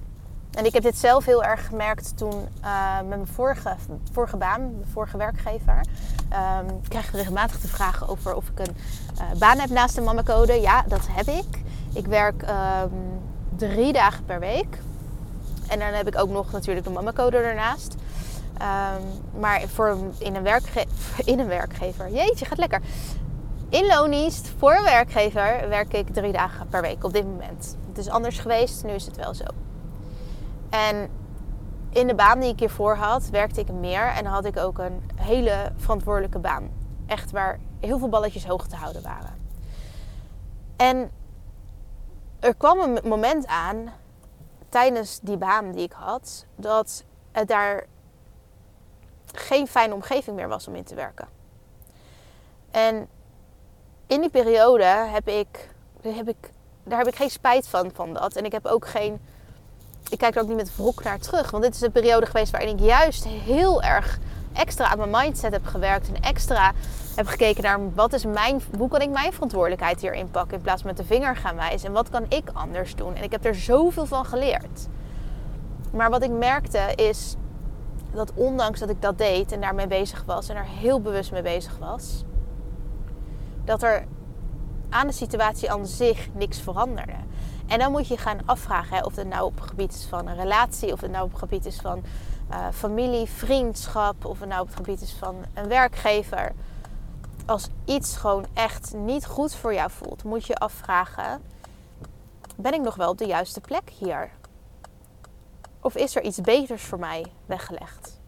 En 0.56 0.66
ik 0.66 0.74
heb 0.74 0.84
dit 0.84 0.98
zelf 0.98 1.26
heel 1.26 1.44
erg 1.44 1.66
gemerkt 1.68 2.18
toen 2.18 2.48
uh, 2.64 2.98
met 2.98 3.08
mijn 3.08 3.28
vorige, 3.28 3.76
vorige 4.12 4.38
baan, 4.38 4.62
mijn 4.62 4.92
vorige 4.92 5.18
werkgever. 5.18 5.86
Um, 6.60 6.80
ik 6.90 7.10
regelmatig 7.12 7.60
de 7.60 7.68
vraag 7.68 8.10
over 8.10 8.36
of 8.36 8.50
ik 8.50 8.60
een 8.60 8.76
uh, 9.16 9.40
baan 9.40 9.60
heb 9.60 9.70
naast 9.70 9.96
de 9.96 10.02
mammacode. 10.02 10.62
Ja, 10.62 10.84
dat 10.88 11.08
heb 11.10 11.28
ik. 11.28 11.62
Ik 11.94 12.08
werk 12.08 12.42
um, 12.42 13.22
drie 13.56 13.94
dagen 13.94 14.26
per 14.26 14.40
week. 14.40 14.78
En 15.68 15.80
dan 15.80 15.94
heb 15.94 16.08
ik 16.08 16.20
ook 16.20 16.30
nog 16.30 16.52
natuurlijk 16.52 16.86
de 16.86 16.92
mammacode 16.92 17.38
ernaast. 17.38 17.96
Um, 18.62 19.40
maar 19.40 19.62
voor 19.62 19.98
in, 20.18 20.36
een 20.36 20.62
in 21.32 21.40
een 21.40 21.48
werkgever, 21.48 22.12
jeetje, 22.12 22.46
gaat 22.46 22.58
lekker. 22.58 22.82
In 23.70 23.86
loondienst 23.86 24.52
voor 24.58 24.76
een 24.76 24.84
werkgever 24.84 25.70
werk 25.70 25.94
ik 25.94 26.14
drie 26.14 26.32
dagen 26.32 26.68
per 26.68 26.82
week 26.82 27.04
op 27.04 27.14
dit 27.14 27.26
moment. 27.26 27.76
Het 27.88 27.98
is 27.98 28.10
anders 28.10 28.40
geweest, 28.40 28.84
nu 28.84 28.92
is 28.92 29.06
het 29.06 29.16
wel 29.16 29.34
zo. 29.34 29.46
En 30.76 31.10
in 31.90 32.08
de 32.08 32.16
baan 32.16 32.40
die 32.40 32.50
ik 32.50 32.60
hiervoor 32.60 32.96
had, 32.96 33.30
werkte 33.30 33.60
ik 33.60 33.72
meer 33.72 34.08
en 34.08 34.26
had 34.26 34.46
ik 34.46 34.58
ook 34.58 34.78
een 34.78 35.04
hele 35.16 35.72
verantwoordelijke 35.76 36.40
baan. 36.40 36.70
Echt 37.06 37.32
waar 37.32 37.60
heel 37.80 38.00
veel 38.00 38.10
balletjes 38.10 38.46
hoog 38.46 38.68
te 38.68 38.76
houden 38.76 39.02
waren. 39.02 39.36
En 40.76 41.12
er 42.40 42.56
kwam 42.56 42.80
een 42.80 43.00
moment 43.04 43.48
aan 43.48 43.94
tijdens 44.70 45.20
die 45.20 45.38
baan 45.38 45.72
die 45.72 45.84
ik 45.84 45.92
had, 45.92 46.46
dat 46.56 47.04
het 47.32 47.48
daar 47.48 47.86
geen 49.32 49.68
fijne 49.68 49.94
omgeving 49.94 50.36
meer 50.36 50.48
was 50.48 50.68
om 50.68 50.76
in 50.76 50.84
te 50.84 50.96
werken. 50.96 51.28
En 52.72 53.08
in 54.08 54.22
die 54.22 54.30
periode 54.30 54.84
heb 54.86 55.28
ik, 55.28 55.70
heb 56.02 56.28
ik, 56.28 56.52
daar 56.84 56.98
heb 56.98 57.08
ik 57.08 57.16
geen 57.16 57.30
spijt 57.30 57.68
van, 57.68 57.92
van 57.94 58.14
dat. 58.14 58.36
En 58.36 58.46
ik 58.46 58.52
heb 58.52 58.66
ook 58.66 58.88
geen, 58.88 59.20
ik 60.10 60.18
kijk 60.18 60.36
er 60.36 60.42
ook 60.42 60.48
niet 60.48 60.58
met 60.58 60.76
wrok 60.76 61.04
naar 61.04 61.20
terug. 61.20 61.52
Want 61.52 61.64
dit 61.64 61.76
is 61.76 61.82
een 61.82 61.92
periode 61.92 62.26
geweest 62.26 62.52
waarin 62.52 62.78
ik 62.78 62.80
juist 62.80 63.26
heel 63.26 63.84
erg 63.84 64.20
extra 64.54 64.86
aan 64.88 64.98
mijn 64.98 65.10
mindset 65.10 65.52
heb 65.52 65.66
gewerkt. 65.66 66.08
En 66.08 66.24
extra 66.24 66.72
heb 67.16 67.28
gekeken 67.28 67.64
naar 67.64 67.94
wat 67.94 68.14
is 68.14 68.26
mijn, 68.26 68.62
hoe 68.78 68.90
kan 68.90 69.02
ik 69.02 69.10
mijn 69.10 69.34
verantwoordelijkheid 69.34 70.02
hierin 70.02 70.32
pakken. 70.32 70.58
In 70.58 70.64
plaats 70.64 70.82
van 70.82 70.90
met 70.90 71.00
de 71.00 71.14
vinger 71.14 71.36
gaan 71.36 71.56
wijzen. 71.56 71.88
En 71.88 71.94
wat 71.94 72.10
kan 72.10 72.26
ik 72.30 72.50
anders 72.54 72.96
doen. 72.96 73.16
En 73.16 73.24
ik 73.24 73.32
heb 73.32 73.46
er 73.46 73.56
zoveel 73.56 74.06
van 74.06 74.26
geleerd. 74.26 74.88
Maar 75.92 76.10
wat 76.10 76.24
ik 76.24 76.32
merkte 76.32 76.80
is 76.96 77.36
dat 78.14 78.32
ondanks 78.34 78.80
dat 78.80 78.90
ik 78.90 79.02
dat 79.02 79.18
deed 79.18 79.52
en 79.52 79.62
daarmee 79.62 79.88
bezig 79.88 80.24
was. 80.26 80.50
En 80.50 80.56
er 80.56 80.66
heel 80.66 81.02
bewust 81.02 81.32
mee 81.32 81.42
bezig 81.42 81.78
was 81.78 82.24
dat 83.66 83.84
er 83.84 84.06
aan 84.90 85.08
de 85.08 85.14
situatie 85.14 85.72
aan 85.72 85.86
zich 85.86 86.28
niks 86.34 86.60
veranderde. 86.60 87.14
En 87.68 87.80
dan 87.80 87.92
moet 87.92 88.08
je 88.08 88.18
gaan 88.18 88.40
afvragen 88.46 88.98
hè, 88.98 89.04
of 89.04 89.16
het 89.16 89.28
nou 89.28 89.46
op 89.46 89.56
het 89.56 89.70
gebied 89.70 89.94
is 89.94 90.06
van 90.06 90.28
een 90.28 90.36
relatie, 90.36 90.92
of 90.92 91.02
het 91.02 91.12
nou 91.12 91.24
op 91.24 91.30
het 91.30 91.40
gebied 91.40 91.66
is 91.66 91.80
van 91.82 92.04
uh, 92.52 92.68
familie, 92.74 93.26
vriendschap, 93.30 94.26
of 94.26 94.40
het 94.40 94.50
nou 94.50 94.62
op 94.62 94.68
het 94.68 94.76
gebied 94.76 95.02
is 95.02 95.14
van 95.14 95.36
een 95.54 95.68
werkgever. 95.68 96.52
Als 97.46 97.68
iets 97.86 98.18
gewoon 98.18 98.46
echt 98.54 98.94
niet 98.94 99.26
goed 99.26 99.56
voor 99.56 99.74
jou 99.74 99.92
voelt, 99.92 100.24
moet 100.24 100.46
je 100.46 100.56
afvragen: 100.56 101.42
ben 102.56 102.74
ik 102.74 102.82
nog 102.82 102.96
wel 102.96 103.10
op 103.10 103.18
de 103.18 103.26
juiste 103.26 103.62
plek 103.62 103.90
hier? 103.90 104.30
Of 105.80 105.96
is 105.96 106.16
er 106.16 106.24
iets 106.24 106.42
beters 106.42 106.84
voor 106.84 107.00
mij 107.00 107.26
weggelegd? 107.46 108.20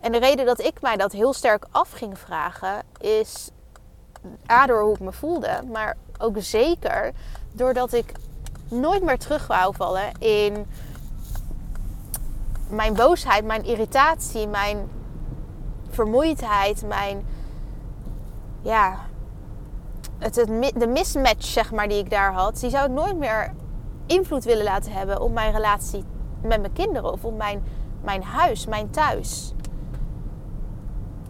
En 0.00 0.12
de 0.12 0.18
reden 0.18 0.46
dat 0.46 0.60
ik 0.60 0.80
mij 0.80 0.96
dat 0.96 1.12
heel 1.12 1.32
sterk 1.32 1.66
af 1.70 1.90
ging 1.90 2.18
vragen 2.18 2.82
is 2.98 3.50
A, 4.50 4.66
door 4.66 4.82
hoe 4.82 4.94
ik 4.94 5.00
me 5.00 5.12
voelde, 5.12 5.62
maar 5.72 5.96
ook 6.18 6.36
zeker 6.38 7.12
doordat 7.56 7.92
ik 7.92 8.12
nooit 8.68 9.02
meer 9.02 9.18
terug 9.18 9.46
wou 9.46 9.74
vallen 9.76 10.12
in 10.18 10.66
mijn 12.68 12.94
boosheid, 12.94 13.44
mijn 13.44 13.64
irritatie, 13.64 14.48
mijn 14.48 14.90
vermoeidheid, 15.90 16.82
mijn 16.86 17.26
ja, 18.62 18.98
het, 20.18 20.34
de 20.76 20.86
mismatch 20.86 21.44
zeg 21.44 21.72
maar 21.72 21.88
die 21.88 21.98
ik 21.98 22.10
daar 22.10 22.32
had, 22.32 22.60
die 22.60 22.70
zou 22.70 22.86
ik 22.86 22.92
nooit 22.92 23.16
meer 23.16 23.52
invloed 24.06 24.44
willen 24.44 24.64
laten 24.64 24.92
hebben 24.92 25.20
op 25.20 25.32
mijn 25.32 25.52
relatie 25.52 26.04
met 26.42 26.60
mijn 26.60 26.72
kinderen 26.72 27.12
of 27.12 27.24
op 27.24 27.36
mijn, 27.36 27.64
mijn 28.02 28.22
huis, 28.22 28.66
mijn 28.66 28.90
thuis. 28.90 29.52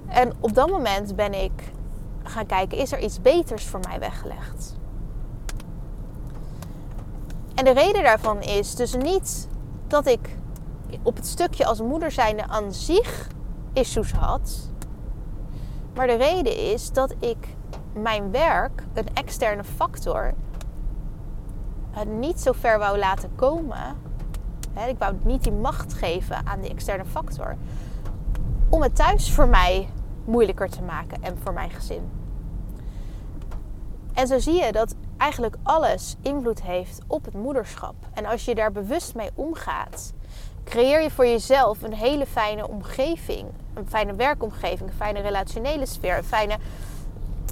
En 0.07 0.33
op 0.41 0.55
dat 0.55 0.71
moment 0.71 1.17
ben 1.17 1.43
ik 1.43 1.73
gaan 2.23 2.47
kijken, 2.47 2.79
is 2.79 2.93
er 2.93 2.99
iets 2.99 3.21
beters 3.21 3.65
voor 3.65 3.81
mij 3.89 3.99
weggelegd? 3.99 4.75
En 7.57 7.65
de 7.65 7.71
reden 7.71 8.03
daarvan 8.03 8.41
is 8.43 8.75
dus 8.75 8.95
niet 8.95 9.49
dat 9.87 10.07
ik 10.07 10.37
op 11.03 11.17
het 11.17 11.27
stukje 11.27 11.67
als 11.67 11.81
moeder 11.81 12.11
zijnde 12.11 12.47
aan 12.47 12.73
zich 12.73 13.29
issues 13.73 14.13
had. 14.13 14.71
Maar 15.95 16.07
de 16.07 16.17
reden 16.17 16.57
is 16.73 16.93
dat 16.93 17.15
ik 17.19 17.57
mijn 17.93 18.31
werk, 18.31 18.83
een 18.95 19.09
externe 19.15 19.65
factor, 19.65 20.35
het 21.91 22.09
niet 22.09 22.41
zo 22.41 22.53
ver 22.53 22.79
wou 22.79 22.99
laten 22.99 23.31
komen. 23.35 23.97
Ik 24.87 24.99
wou 24.99 25.15
niet 25.25 25.43
die 25.43 25.53
macht 25.53 25.95
geven 25.95 26.47
aan 26.47 26.61
die 26.61 26.71
externe 26.71 27.05
factor. 27.05 27.57
Om 28.69 28.83
het 28.83 28.97
thuis 28.97 29.33
voor 29.33 29.49
mij 29.49 29.89
moeilijker 30.25 30.69
te 30.69 30.83
maken 30.83 31.23
en 31.23 31.39
voor 31.39 31.53
mijn 31.53 31.71
gezin. 31.71 32.11
En 34.13 34.27
zo 34.27 34.39
zie 34.39 34.65
je 34.65 34.73
dat 34.73 34.95
eigenlijk 35.17 35.57
alles 35.63 36.17
invloed 36.23 36.63
heeft 36.63 36.99
op 37.07 37.25
het 37.25 37.35
moederschap. 37.35 37.95
En 38.15 38.27
als 38.27 38.45
je 38.45 38.55
daar 38.55 38.73
bewust 38.73 39.15
mee 39.15 39.31
omgaat, 39.35 40.13
creëer 40.65 41.03
je 41.03 41.11
voor 41.11 41.27
jezelf 41.27 41.83
een 41.83 41.95
hele 41.95 42.27
fijne 42.27 42.69
omgeving. 42.69 43.49
Een 43.75 43.89
fijne 43.89 44.15
werkomgeving, 44.15 44.91
een 44.91 44.97
fijne 44.97 45.21
relationele 45.21 45.87
sfeer, 45.87 46.17
een 46.17 46.25
fijne 46.25 46.59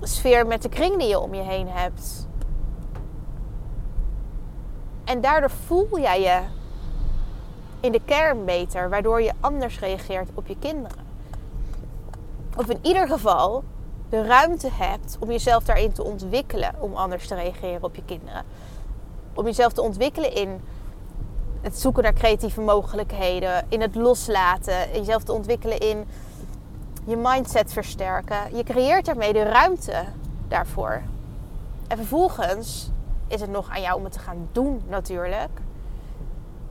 sfeer 0.03 0.47
met 0.47 0.63
de 0.63 0.69
kring 0.69 0.99
die 0.99 1.09
je 1.09 1.19
om 1.19 1.35
je 1.35 1.43
heen 1.43 1.69
hebt. 1.69 2.29
En 5.05 5.21
daardoor 5.21 5.51
voel 5.51 6.01
jij 6.01 6.21
je 6.21 6.41
in 7.81 7.93
de 7.93 8.01
kern 8.05 8.45
beter, 8.45 8.89
waardoor 8.89 9.23
je 9.23 9.33
anders 9.41 9.79
reageert 9.79 10.29
op 10.35 10.47
je 10.47 10.57
kinderen. 10.59 11.05
Of 12.57 12.69
in 12.69 12.79
ieder 12.83 13.09
geval 13.09 13.65
de 14.09 14.27
ruimte 14.27 14.71
hebt 14.73 15.17
om 15.21 15.31
jezelf 15.31 15.65
daarin 15.65 15.93
te 15.93 16.05
ontwikkelen 16.05 16.75
om 16.79 16.95
anders 16.95 17.27
te 17.27 17.35
reageren 17.35 17.83
op 17.83 17.97
je 17.97 18.05
kinderen. 18.05 18.45
Om 19.35 19.45
jezelf 19.45 19.73
te 19.73 19.83
ontwikkelen 19.83 20.35
in 20.35 20.61
het 21.61 21.79
zoeken 21.79 22.03
naar 22.03 22.13
creatieve 22.13 22.61
mogelijkheden, 22.61 23.67
in 23.69 23.81
het 23.81 23.95
loslaten, 23.95 24.93
jezelf 24.93 25.23
te 25.23 25.33
ontwikkelen 25.33 25.79
in 25.79 26.07
je 27.05 27.17
mindset 27.17 27.73
versterken. 27.73 28.57
Je 28.57 28.63
creëert 28.63 29.05
daarmee 29.05 29.33
de 29.33 29.43
ruimte 29.43 30.05
daarvoor. 30.49 31.03
En 31.89 31.97
vervolgens 31.97 32.91
is 33.27 33.41
het 33.41 33.51
nog 33.51 33.71
aan 33.71 33.81
jou 33.81 33.97
om 33.97 34.05
het 34.05 34.13
te 34.13 34.19
gaan 34.19 34.49
doen 34.53 34.83
natuurlijk. 34.89 35.61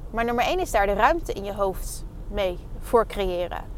Maar 0.09 0.25
nummer 0.25 0.45
1 0.45 0.59
is 0.59 0.71
daar 0.71 0.85
de 0.85 0.93
ruimte 0.93 1.33
in 1.33 1.43
je 1.43 1.53
hoofd 1.53 2.03
mee 2.27 2.57
voor 2.79 3.05
creëren. 3.07 3.72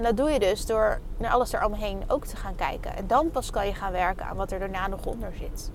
En 0.00 0.06
dat 0.06 0.16
doe 0.16 0.30
je 0.30 0.38
dus 0.38 0.66
door 0.66 1.00
naar 1.16 1.30
alles 1.30 1.52
er 1.52 1.64
omheen 1.64 2.02
ook 2.06 2.26
te 2.26 2.36
gaan 2.36 2.54
kijken. 2.54 2.96
En 2.96 3.06
dan 3.06 3.30
pas 3.30 3.50
kan 3.50 3.66
je 3.66 3.74
gaan 3.74 3.92
werken 3.92 4.26
aan 4.26 4.36
wat 4.36 4.52
er 4.52 4.58
daarna 4.58 4.86
nog 4.86 5.04
onder 5.04 5.32
zit. 5.38 5.70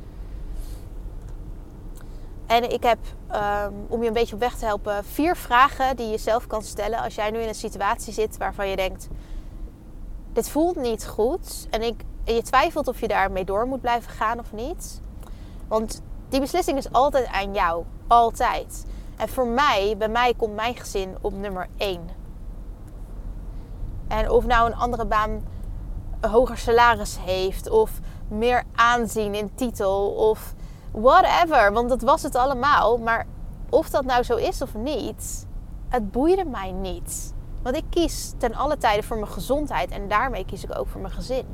En 2.46 2.72
ik 2.72 2.84
heb, 2.84 2.98
um, 3.32 3.86
om 3.88 4.02
je 4.02 4.08
een 4.08 4.14
beetje 4.14 4.34
op 4.34 4.42
weg 4.42 4.56
te 4.56 4.66
helpen, 4.66 5.04
vier 5.04 5.36
vragen 5.36 5.96
die 5.96 6.08
je 6.08 6.18
zelf 6.18 6.48
kan 6.48 6.62
stellen 6.62 7.00
als 7.00 7.16
jij 7.16 7.32
nu 7.32 7.40
in 7.40 7.48
een 7.48 7.56
situatie 7.56 8.14
zit 8.14 8.38
waarvan 8.38 8.68
je 8.68 8.76
denkt: 8.76 9.08
dit 10.34 10.50
voelt 10.50 10.76
niet 10.76 11.08
goed. 11.08 11.68
En, 11.70 11.82
ik, 11.82 12.04
en 12.24 12.36
je 12.36 12.42
twijfelt 12.42 12.88
of 12.88 13.00
je 13.00 13.08
daarmee 13.08 13.46
door 13.46 13.68
moet 13.68 13.82
blijven 13.82 14.12
gaan 14.12 14.40
of 14.40 14.54
niet. 14.54 15.02
Want 15.68 16.02
die 16.30 16.40
beslissing 16.40 16.78
is 16.78 16.92
altijd 16.92 17.28
aan 17.28 17.54
jou. 17.54 17.84
Altijd. 18.08 18.86
En 19.18 19.30
voor 19.30 19.48
mij, 19.48 19.96
bij 19.98 20.10
mij 20.10 20.34
komt 20.38 20.56
mijn 20.56 20.76
gezin 20.76 21.16
op 21.22 21.34
nummer 21.34 21.68
één. 21.78 22.24
En 24.08 24.30
of 24.30 24.46
nou 24.46 24.72
een 24.72 24.78
andere 24.78 25.06
baan 25.06 25.42
een 26.20 26.30
hoger 26.30 26.58
salaris 26.58 27.18
heeft, 27.20 27.70
of 27.70 27.92
meer 28.28 28.64
aanzien 28.76 29.36
in 29.36 29.56
titel, 29.56 30.10
of 30.10 30.54
whatever. 30.92 31.74
Want 31.74 31.90
dat 31.90 32.02
was 32.02 32.24
het 32.24 32.36
allemaal. 32.36 32.98
Maar 32.98 33.26
of 33.70 33.90
dat 33.90 34.06
nou 34.06 34.24
zo 34.24 34.36
is 34.36 34.62
of 34.62 34.74
niet, 34.74 35.48
het 35.90 36.12
boeide 36.12 36.46
mij 36.46 36.72
niet. 36.72 37.34
Want 37.62 37.76
ik 37.76 37.84
kies 37.90 38.34
ten 38.38 38.56
alle 38.56 38.78
tijden 38.78 39.04
voor 39.04 39.18
mijn 39.18 39.32
gezondheid 39.32 39.90
en 39.90 40.08
daarmee 40.08 40.46
kies 40.46 40.64
ik 40.64 40.78
ook 40.78 40.88
voor 40.88 41.02
mijn 41.02 41.14
gezin. 41.14 41.46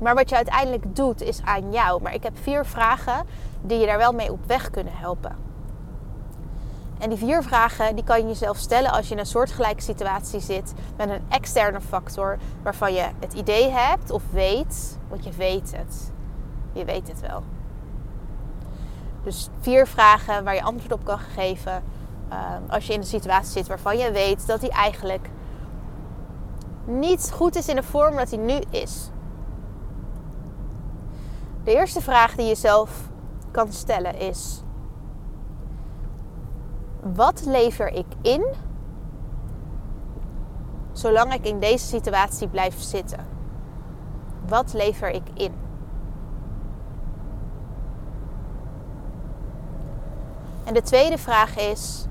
Maar 0.00 0.14
wat 0.14 0.28
je 0.28 0.36
uiteindelijk 0.36 0.96
doet 0.96 1.20
is 1.20 1.42
aan 1.42 1.72
jou. 1.72 2.02
Maar 2.02 2.14
ik 2.14 2.22
heb 2.22 2.38
vier 2.42 2.66
vragen 2.66 3.26
die 3.62 3.78
je 3.78 3.86
daar 3.86 3.98
wel 3.98 4.12
mee 4.12 4.32
op 4.32 4.46
weg 4.46 4.70
kunnen 4.70 4.96
helpen. 4.96 5.49
En 7.00 7.08
die 7.08 7.18
vier 7.18 7.42
vragen 7.42 7.94
die 7.94 8.04
kan 8.04 8.20
je 8.20 8.26
jezelf 8.26 8.56
stellen 8.56 8.90
als 8.90 9.06
je 9.08 9.14
in 9.14 9.20
een 9.20 9.26
soortgelijke 9.26 9.82
situatie 9.82 10.40
zit 10.40 10.72
met 10.96 11.08
een 11.08 11.22
externe 11.28 11.80
factor 11.80 12.38
waarvan 12.62 12.92
je 12.92 13.08
het 13.20 13.32
idee 13.32 13.70
hebt 13.70 14.10
of 14.10 14.22
weet, 14.32 14.98
want 15.08 15.24
je 15.24 15.30
weet 15.30 15.76
het. 15.76 16.12
Je 16.72 16.84
weet 16.84 17.08
het 17.08 17.20
wel. 17.20 17.42
Dus 19.22 19.48
vier 19.60 19.86
vragen 19.86 20.44
waar 20.44 20.54
je 20.54 20.62
antwoord 20.62 20.92
op 20.92 21.04
kan 21.04 21.18
geven 21.18 21.82
ehm, 22.28 22.62
als 22.68 22.86
je 22.86 22.92
in 22.92 23.00
een 23.00 23.06
situatie 23.06 23.52
zit 23.52 23.66
waarvan 23.66 23.98
je 23.98 24.10
weet 24.10 24.46
dat 24.46 24.60
die 24.60 24.70
eigenlijk 24.70 25.30
niet 26.84 27.30
goed 27.32 27.56
is 27.56 27.68
in 27.68 27.76
de 27.76 27.82
vorm 27.82 28.16
dat 28.16 28.30
hij 28.30 28.38
nu 28.38 28.58
is. 28.70 29.10
De 31.64 31.74
eerste 31.74 32.00
vraag 32.00 32.34
die 32.34 32.46
je 32.46 32.54
zelf 32.54 32.90
kan 33.50 33.72
stellen 33.72 34.18
is: 34.18 34.62
wat 37.02 37.44
lever 37.44 37.88
ik 37.88 38.06
in 38.22 38.44
zolang 40.92 41.32
ik 41.32 41.46
in 41.46 41.60
deze 41.60 41.86
situatie 41.86 42.48
blijf 42.48 42.80
zitten? 42.80 43.26
Wat 44.46 44.72
lever 44.72 45.10
ik 45.10 45.28
in? 45.34 45.54
En 50.64 50.74
de 50.74 50.82
tweede 50.82 51.18
vraag 51.18 51.56
is: 51.56 52.06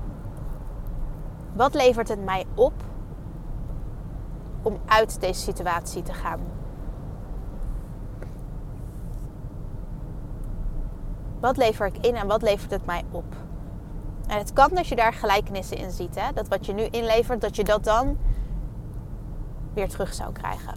wat 1.52 1.74
levert 1.74 2.08
het 2.08 2.24
mij 2.24 2.46
op 2.54 2.72
om 4.62 4.78
uit 4.86 5.20
deze 5.20 5.40
situatie 5.40 6.02
te 6.02 6.12
gaan? 6.12 6.40
Wat 11.40 11.56
lever 11.56 11.86
ik 11.86 12.06
in 12.06 12.16
en 12.16 12.26
wat 12.26 12.42
levert 12.42 12.70
het 12.70 12.86
mij 12.86 13.04
op? 13.10 13.39
En 14.30 14.38
het 14.38 14.52
kan 14.52 14.76
als 14.76 14.88
je 14.88 14.96
daar 14.96 15.12
gelijkenissen 15.12 15.76
in 15.76 15.90
ziet. 15.90 16.14
Hè? 16.14 16.32
Dat 16.32 16.48
wat 16.48 16.66
je 16.66 16.72
nu 16.72 16.82
inlevert, 16.82 17.40
dat 17.40 17.56
je 17.56 17.64
dat 17.64 17.84
dan 17.84 18.18
weer 19.74 19.88
terug 19.88 20.14
zou 20.14 20.32
krijgen. 20.32 20.74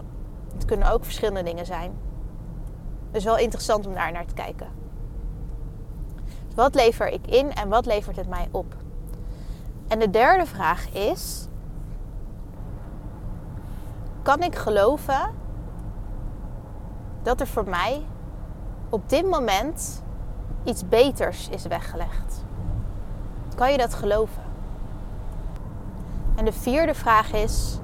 Het 0.54 0.64
kunnen 0.64 0.92
ook 0.92 1.04
verschillende 1.04 1.42
dingen 1.42 1.66
zijn. 1.66 1.92
Dus 3.10 3.24
wel 3.24 3.38
interessant 3.38 3.86
om 3.86 3.94
daar 3.94 4.12
naar 4.12 4.26
te 4.26 4.34
kijken. 4.34 4.68
Dus 6.46 6.54
wat 6.54 6.74
lever 6.74 7.08
ik 7.08 7.26
in 7.26 7.52
en 7.52 7.68
wat 7.68 7.86
levert 7.86 8.16
het 8.16 8.28
mij 8.28 8.48
op? 8.50 8.76
En 9.88 9.98
de 9.98 10.10
derde 10.10 10.46
vraag 10.46 10.92
is: 10.92 11.48
kan 14.22 14.42
ik 14.42 14.54
geloven 14.54 15.34
dat 17.22 17.40
er 17.40 17.46
voor 17.46 17.68
mij 17.68 18.02
op 18.88 19.08
dit 19.08 19.30
moment 19.30 20.02
iets 20.64 20.88
beters 20.88 21.48
is 21.48 21.66
weggelegd? 21.66 22.44
Kan 23.54 23.72
je 23.72 23.78
dat 23.78 23.94
geloven? 23.94 24.42
En 26.34 26.44
de 26.44 26.52
vierde 26.52 26.94
vraag 26.94 27.32
is: 27.32 27.78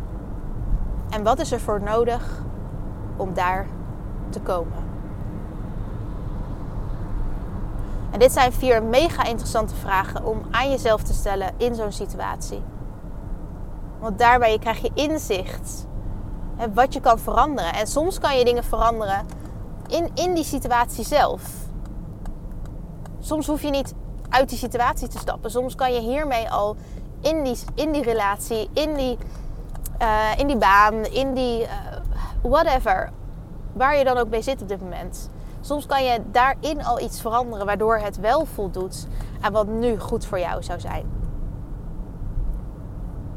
en 1.11 1.22
wat 1.22 1.38
is 1.38 1.52
er 1.52 1.61
voor 1.61 1.83
nodig 1.83 2.42
om 3.16 3.35
daar 3.35 3.66
te 4.30 4.40
komen? 4.40 4.88
En 8.11 8.18
dit 8.18 8.33
zijn 8.33 8.52
vier 8.52 8.83
mega 8.83 9.24
interessante 9.24 9.74
vragen 9.74 10.24
om 10.24 10.42
aan 10.50 10.70
jezelf 10.70 11.02
te 11.02 11.12
stellen 11.12 11.52
in 11.56 11.74
zo'n 11.74 11.92
situatie. 11.92 12.62
Want 13.98 14.18
daarbij 14.18 14.59
krijg 14.59 14.78
je 14.78 14.90
inzicht 14.94 15.87
hè, 16.56 16.72
wat 16.72 16.92
je 16.92 17.00
kan 17.00 17.18
veranderen. 17.18 17.74
En 17.74 17.87
soms 17.87 18.18
kan 18.18 18.38
je 18.38 18.44
dingen 18.44 18.64
veranderen 18.64 19.26
in, 19.87 20.11
in 20.14 20.35
die 20.35 20.44
situatie 20.44 21.04
zelf. 21.04 21.42
Soms 23.20 23.46
hoef 23.46 23.62
je 23.62 23.70
niet 23.70 23.94
uit 24.30 24.48
die 24.48 24.58
situatie 24.58 25.08
te 25.08 25.18
stappen. 25.18 25.50
Soms 25.50 25.74
kan 25.74 25.92
je 25.92 26.00
hiermee 26.00 26.50
al 26.50 26.76
in 27.20 27.42
die, 27.44 27.58
in 27.74 27.92
die 27.92 28.02
relatie, 28.02 28.68
in 28.72 28.94
die, 28.94 29.18
uh, 30.02 30.38
in 30.38 30.46
die 30.46 30.56
baan, 30.56 31.04
in 31.04 31.34
die 31.34 31.62
uh, 31.62 31.68
whatever, 32.42 33.10
waar 33.72 33.96
je 33.96 34.04
dan 34.04 34.16
ook 34.16 34.28
mee 34.28 34.42
zit 34.42 34.62
op 34.62 34.68
dit 34.68 34.80
moment. 34.80 35.30
Soms 35.60 35.86
kan 35.86 36.04
je 36.04 36.20
daarin 36.30 36.84
al 36.84 37.00
iets 37.00 37.20
veranderen 37.20 37.66
waardoor 37.66 37.98
het 37.98 38.20
wel 38.20 38.44
voldoet 38.44 39.06
aan 39.40 39.52
wat 39.52 39.66
nu 39.66 39.98
goed 39.98 40.26
voor 40.26 40.38
jou 40.38 40.62
zou 40.62 40.80
zijn. 40.80 41.06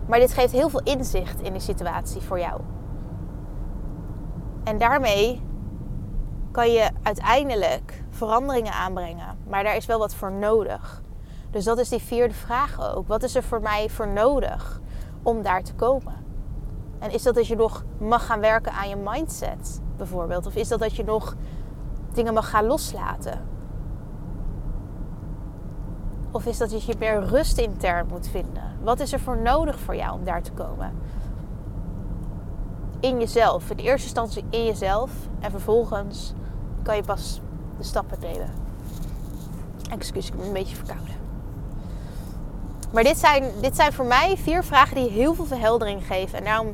Maar 0.06 0.19
dit 0.19 0.34
geeft 0.34 0.51
heel 0.51 0.69
veel 0.69 0.82
inzicht 0.84 1.41
in 1.41 1.51
die 1.51 1.62
situatie 1.62 2.21
voor 2.21 2.39
jou. 2.39 2.62
En 4.63 4.77
daarmee 4.77 5.41
kan 6.51 6.71
je 6.71 6.89
uiteindelijk 7.03 8.03
veranderingen 8.23 8.73
aanbrengen. 8.73 9.38
Maar 9.47 9.63
daar 9.63 9.75
is 9.75 9.86
wel 9.86 9.99
wat 9.99 10.15
voor 10.15 10.31
nodig. 10.31 11.01
Dus 11.51 11.63
dat 11.63 11.77
is 11.77 11.89
die 11.89 12.01
vierde 12.01 12.33
vraag 12.33 12.95
ook. 12.95 13.07
Wat 13.07 13.23
is 13.23 13.36
er 13.36 13.43
voor 13.43 13.62
mij 13.62 13.89
voor 13.89 14.07
nodig 14.07 14.81
om 15.23 15.41
daar 15.41 15.63
te 15.63 15.73
komen? 15.73 16.13
En 16.99 17.12
is 17.12 17.23
dat 17.23 17.36
dat 17.36 17.47
je 17.47 17.55
nog 17.55 17.83
mag 17.97 18.25
gaan 18.25 18.39
werken 18.39 18.71
aan 18.71 18.89
je 18.89 18.95
mindset, 18.95 19.81
bijvoorbeeld? 19.97 20.45
Of 20.45 20.55
is 20.55 20.67
dat 20.67 20.79
dat 20.79 20.95
je 20.95 21.03
nog 21.03 21.36
dingen 22.13 22.33
mag 22.33 22.49
gaan 22.49 22.65
loslaten? 22.65 23.45
Of 26.31 26.45
is 26.45 26.57
dat 26.57 26.69
dat 26.69 26.83
je 26.83 26.95
meer 26.99 27.23
rust 27.23 27.57
intern 27.57 28.07
moet 28.07 28.27
vinden? 28.27 28.77
Wat 28.83 28.99
is 28.99 29.13
er 29.13 29.19
voor 29.19 29.38
nodig 29.38 29.79
voor 29.79 29.95
jou 29.95 30.13
om 30.13 30.23
daar 30.23 30.41
te 30.41 30.51
komen? 30.51 30.93
In 32.99 33.19
jezelf. 33.19 33.69
In 33.69 33.77
eerste 33.77 34.03
instantie 34.03 34.45
in 34.49 34.65
jezelf. 34.65 35.12
En 35.39 35.51
vervolgens 35.51 36.33
kan 36.83 36.95
je 36.95 37.03
pas 37.03 37.41
stappen 37.84 38.17
nemen. 38.19 38.52
Excuus, 39.89 40.28
ik 40.28 40.36
ben 40.36 40.46
een 40.46 40.54
beetje 40.54 40.76
verkouden. 40.76 41.15
Maar 42.91 43.04
dit 43.04 43.17
zijn, 43.17 43.43
dit 43.62 43.76
zijn 43.76 43.93
voor 43.93 44.06
mij 44.06 44.38
vier 44.38 44.63
vragen 44.63 44.96
die 44.96 45.10
heel 45.10 45.34
veel 45.34 45.46
verheldering 45.46 46.06
geven. 46.08 46.38
En 46.38 46.43
daarom 46.43 46.74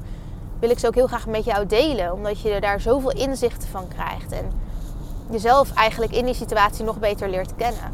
wil 0.59 0.69
ik 0.69 0.79
ze 0.79 0.87
ook 0.87 0.95
heel 0.95 1.07
graag 1.07 1.27
met 1.27 1.45
jou 1.45 1.65
delen. 1.65 2.13
Omdat 2.13 2.41
je 2.41 2.61
daar 2.61 2.81
zoveel 2.81 3.11
inzichten 3.11 3.69
van 3.69 3.87
krijgt. 3.87 4.31
En 4.31 4.51
jezelf 5.29 5.73
eigenlijk 5.73 6.11
in 6.11 6.25
die 6.25 6.33
situatie 6.33 6.85
nog 6.85 6.99
beter 6.99 7.29
leert 7.29 7.55
kennen. 7.55 7.91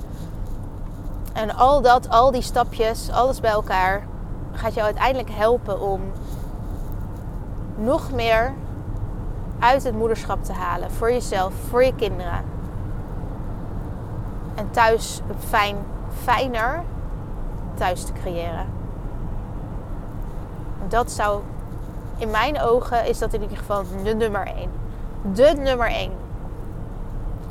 En 1.34 1.56
al 1.56 1.82
dat, 1.82 2.10
al 2.10 2.32
die 2.32 2.41
stapjes, 2.41 3.10
alles 3.12 3.39
bij 3.39 3.51
elkaar, 3.51 4.08
gaat 4.51 4.73
jou 4.73 4.86
uiteindelijk 4.86 5.30
helpen 5.32 5.82
om 5.82 6.01
nog 7.78 8.12
meer 8.12 8.54
uit 9.60 9.84
het 9.84 9.95
moederschap 9.95 10.43
te 10.43 10.54
halen. 10.54 10.91
Voor 10.91 11.12
jezelf, 11.12 11.54
voor 11.69 11.84
je 11.84 11.95
kinderen. 11.95 12.54
En 14.55 14.71
thuis 14.71 15.21
fijn, 15.49 15.75
fijner 16.23 16.83
thuis 17.75 18.03
te 18.03 18.11
creëren. 18.13 18.65
Dat 20.87 21.11
zou, 21.11 21.41
in 22.17 22.29
mijn 22.29 22.61
ogen, 22.61 23.05
is 23.05 23.19
dat 23.19 23.33
in 23.33 23.41
ieder 23.41 23.57
geval 23.57 23.83
de 24.03 24.13
nummer 24.13 24.47
één. 24.47 24.71
De 25.33 25.53
nummer 25.57 25.87
één. 25.87 26.11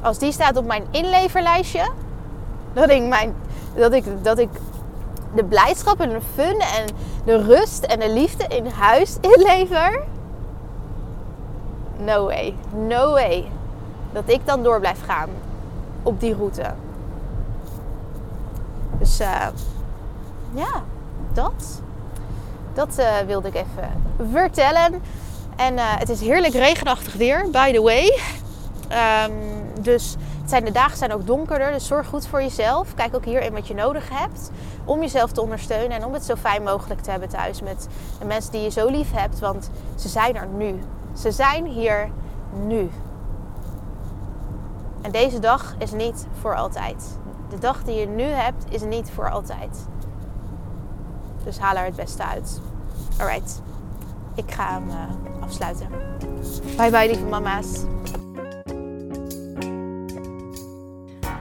Als 0.02 0.18
die 0.18 0.32
staat 0.32 0.56
op 0.56 0.64
mijn 0.64 0.84
inleverlijstje, 0.90 1.90
dat 2.72 2.90
ik, 2.90 3.02
mijn, 3.02 3.34
dat 3.74 3.92
ik, 3.92 4.04
dat 4.22 4.38
ik 4.38 4.48
de 5.34 5.44
blijdschap 5.44 6.00
en 6.00 6.08
de 6.08 6.20
fun 6.34 6.60
en 6.60 6.86
de 7.24 7.42
rust 7.42 7.84
en 7.84 8.00
de 8.00 8.10
liefde 8.10 8.46
in 8.46 8.66
huis 8.66 9.16
inlever. 9.20 10.02
No 11.96 12.24
way. 12.24 12.54
No 12.86 13.10
way. 13.12 13.50
Dat 14.12 14.22
ik 14.26 14.46
dan 14.46 14.62
door 14.62 14.80
blijf 14.80 15.04
gaan 15.04 15.28
op 16.02 16.20
die 16.20 16.34
route. 16.34 16.74
Dus 19.04 19.20
uh, 19.20 19.46
ja, 20.54 20.82
dat. 21.32 21.82
Dat 22.72 22.98
uh, 22.98 23.18
wilde 23.26 23.48
ik 23.48 23.54
even 23.54 24.02
vertellen. 24.30 25.02
En 25.56 25.74
uh, 25.74 25.82
het 25.84 26.08
is 26.08 26.20
heerlijk 26.20 26.54
regenachtig 26.54 27.14
weer, 27.14 27.50
by 27.50 27.72
the 27.72 27.82
way. 27.82 28.18
Um, 29.26 29.82
dus 29.82 30.16
het 30.40 30.50
zijn, 30.50 30.64
de 30.64 30.70
dagen 30.70 30.96
zijn 30.96 31.12
ook 31.12 31.26
donkerder, 31.26 31.72
dus 31.72 31.86
zorg 31.86 32.06
goed 32.06 32.26
voor 32.26 32.42
jezelf. 32.42 32.94
Kijk 32.94 33.14
ook 33.14 33.24
hierin 33.24 33.52
wat 33.52 33.68
je 33.68 33.74
nodig 33.74 34.08
hebt 34.08 34.50
om 34.84 35.00
jezelf 35.00 35.32
te 35.32 35.40
ondersteunen 35.40 35.96
en 35.96 36.04
om 36.04 36.12
het 36.12 36.24
zo 36.24 36.34
fijn 36.34 36.62
mogelijk 36.62 37.00
te 37.00 37.10
hebben 37.10 37.28
thuis 37.28 37.62
met 37.62 37.88
de 38.18 38.24
mensen 38.24 38.52
die 38.52 38.62
je 38.62 38.70
zo 38.70 38.88
lief 38.88 39.12
hebt. 39.12 39.38
Want 39.38 39.70
ze 39.94 40.08
zijn 40.08 40.36
er 40.36 40.46
nu. 40.46 40.78
Ze 41.18 41.30
zijn 41.30 41.66
hier 41.66 42.10
nu. 42.66 42.90
En 45.02 45.10
deze 45.10 45.38
dag 45.38 45.74
is 45.78 45.92
niet 45.92 46.26
voor 46.40 46.56
altijd. 46.56 47.22
De 47.54 47.60
dag 47.60 47.84
die 47.84 47.94
je 47.94 48.06
nu 48.06 48.22
hebt 48.22 48.64
is 48.68 48.82
niet 48.82 49.10
voor 49.10 49.30
altijd. 49.30 49.86
Dus 51.44 51.58
haal 51.58 51.76
er 51.76 51.84
het 51.84 51.96
beste 51.96 52.24
uit. 52.24 52.60
Alright, 53.18 53.62
ik 54.34 54.50
ga 54.50 54.72
hem 54.72 54.88
uh, 54.88 55.42
afsluiten. 55.42 55.88
Bye 56.76 56.90
bye 56.90 57.06
lieve 57.06 57.24
mama's. 57.24 57.84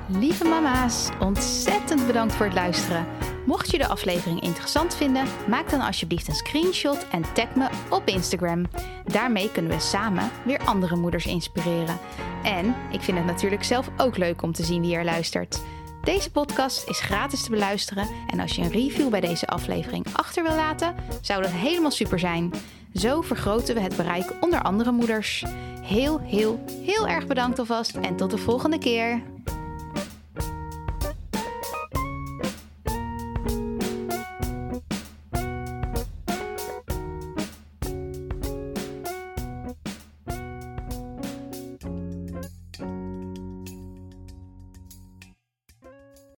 Lieve 0.07 0.43
mama's, 0.43 1.09
ontzettend 1.19 2.07
bedankt 2.07 2.33
voor 2.33 2.45
het 2.45 2.55
luisteren. 2.55 3.05
Mocht 3.45 3.71
je 3.71 3.77
de 3.77 3.87
aflevering 3.87 4.41
interessant 4.41 4.95
vinden, 4.95 5.25
maak 5.47 5.69
dan 5.69 5.81
alsjeblieft 5.81 6.27
een 6.27 6.35
screenshot 6.35 7.07
en 7.07 7.33
tag 7.33 7.55
me 7.55 7.69
op 7.89 8.07
Instagram. 8.07 8.65
Daarmee 9.05 9.51
kunnen 9.51 9.71
we 9.71 9.79
samen 9.79 10.29
weer 10.45 10.59
andere 10.65 10.95
moeders 10.95 11.25
inspireren. 11.25 11.97
En 12.43 12.75
ik 12.91 13.01
vind 13.01 13.17
het 13.17 13.25
natuurlijk 13.25 13.63
zelf 13.63 13.89
ook 13.97 14.17
leuk 14.17 14.41
om 14.41 14.51
te 14.51 14.63
zien 14.63 14.81
wie 14.81 14.95
er 14.95 15.05
luistert. 15.05 15.61
Deze 16.03 16.31
podcast 16.31 16.89
is 16.89 16.99
gratis 16.99 17.43
te 17.43 17.49
beluisteren 17.49 18.07
en 18.27 18.39
als 18.39 18.55
je 18.55 18.61
een 18.61 18.71
review 18.71 19.09
bij 19.09 19.19
deze 19.19 19.47
aflevering 19.47 20.05
achter 20.13 20.43
wil 20.43 20.55
laten, 20.55 20.95
zou 21.21 21.41
dat 21.41 21.51
helemaal 21.51 21.91
super 21.91 22.19
zijn. 22.19 22.53
Zo 22.95 23.21
vergroten 23.21 23.75
we 23.75 23.81
het 23.81 23.95
bereik 23.95 24.33
onder 24.41 24.61
andere 24.61 24.91
moeders. 24.91 25.43
Heel, 25.81 26.19
heel, 26.19 26.63
heel 26.85 27.07
erg 27.07 27.27
bedankt 27.27 27.59
alvast 27.59 27.95
en 27.95 28.15
tot 28.15 28.31
de 28.31 28.37
volgende 28.37 28.77
keer. 28.77 29.21